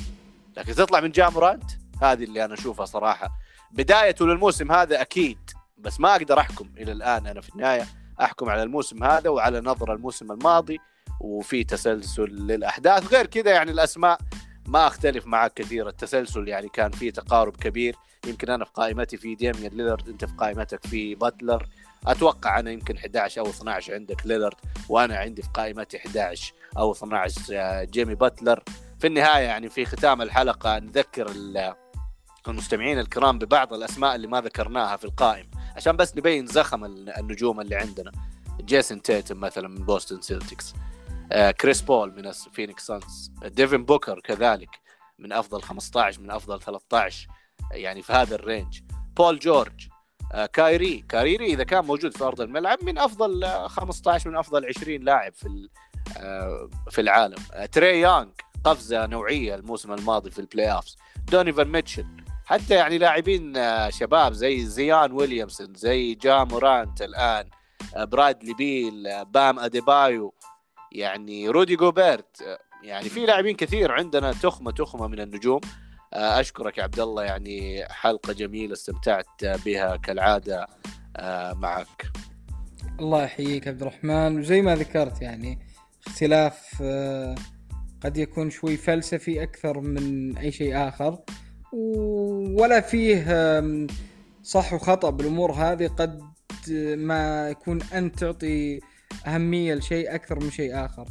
[0.56, 1.70] لكن تطلع من جا مورانت؟
[2.02, 3.30] هذه اللي أنا أشوفها صراحة.
[3.70, 5.50] بدايته للموسم هذا أكيد.
[5.78, 7.86] بس ما أقدر أحكم إلى الآن أنا في النهاية.
[8.20, 10.78] أحكم على الموسم هذا وعلى نظرة الموسم الماضي
[11.20, 13.12] وفي تسلسل للأحداث.
[13.12, 14.18] غير كذا يعني الأسماء
[14.66, 15.88] ما أختلف معك كثير.
[15.88, 17.96] التسلسل يعني كان فيه تقارب كبير.
[18.26, 21.66] يمكن أنا في قائمتي في ديميان ليلرد أنت في قائمتك في باتلر.
[22.06, 24.56] أتوقع أنا يمكن 11 أو 12 عندك ليلرد
[24.88, 28.62] وأنا عندي في قائمتي 11 أو 12 آه، جيمي باتلر.
[28.98, 31.30] في النهاية يعني في ختام الحلقة نذكر
[32.48, 35.55] المستمعين الكرام ببعض الأسماء اللي ما ذكرناها في القائمة.
[35.76, 38.12] عشان بس نبين زخم النجوم اللي عندنا.
[38.60, 40.74] جيسون تيتم مثلا من بوستن سيلتكس.
[41.32, 43.32] آه كريس بول من فينيكس سانز.
[43.44, 44.80] ديفن بوكر كذلك
[45.18, 47.28] من أفضل 15 من أفضل 13
[47.72, 48.80] يعني في هذا ال range.
[49.16, 49.88] بول جورج
[50.32, 51.04] آه كايري.
[51.08, 55.68] كايري إذا كان موجود في أرض الملعب من أفضل 15 من أفضل 20 لاعب في
[56.16, 57.38] آه في العالم.
[57.52, 58.28] آه تري يانج
[58.64, 60.96] قفزة نوعية الموسم الماضي في ال playoffs
[61.30, 62.06] دونوفان ميتشل
[62.46, 67.50] حتى يعني لاعبين آه، شباب زي زيان ويليامسون زي جا مورانت الآن
[67.96, 70.34] آه، برادلي بيل آه، بام أديبايو
[70.92, 75.60] يعني رودي جوبرت يعني في لاعبين كثير عندنا تخمة تخمة من النجوم.
[76.12, 80.66] أشكرك يا عبد الله يعني حلقة جميلة استمتعت بها كالعادة
[81.52, 82.06] معك.
[83.00, 84.38] الله يحييك عبد الرحمن.
[84.38, 85.58] وزي ما ذكرت يعني
[86.06, 86.82] اختلاف
[88.02, 91.18] قد يكون شوي فلسفي أكثر من أي شيء آخر.
[91.72, 93.24] ولا فيه
[94.42, 96.22] صح وخطأ بالأمور هذه قد
[96.96, 98.80] ما يكون أنت تعطي
[99.26, 101.06] أهمية لشيء أكثر من شيء آخر.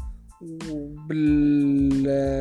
[0.71, 2.31] وبالمجمل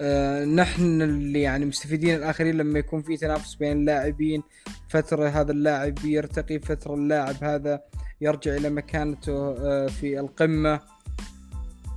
[0.00, 4.42] آه، نحن اللي يعني مستفيدين الآخرين لما يكون في تنافس بين اللاعبين
[4.88, 7.82] فترة هذا اللاعب يرتقي فترة اللاعب هذا
[8.20, 10.80] يرجع إلى مكانته آه، في القمة.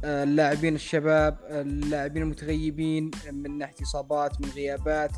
[0.04, 5.12] اللاعبين الشباب اللاعبين المتغيبين من ناحية إصابات من غيابات.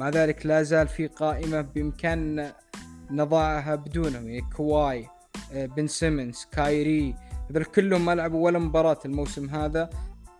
[0.00, 2.56] مع ذلك لا زال في قائمة بامكاننا
[3.10, 5.08] نضعها بدونهم يعني كواي
[5.52, 7.14] بن سيمنز كايري.
[7.50, 9.90] هذول كلهم ما لعبوا ولا مباراة الموسم هذا.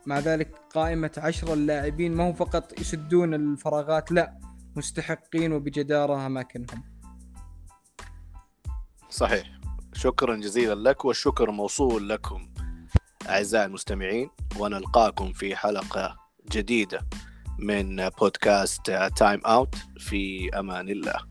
[0.07, 4.39] مع ذلك قائمة عشرة اللاعبين ما هو فقط يسدون الفراغات لا
[4.77, 6.85] مستحقين وبجدارة أماكنهم.
[9.11, 9.61] صحيح.
[9.93, 12.50] شكرا جزيلا لك والشكر موصول لكم.
[13.31, 16.17] أعزائي المستمعين ونلقاكم في حلقة
[16.53, 17.07] جديدة
[17.59, 21.30] من بودكاست تايم أوت في أمان الله.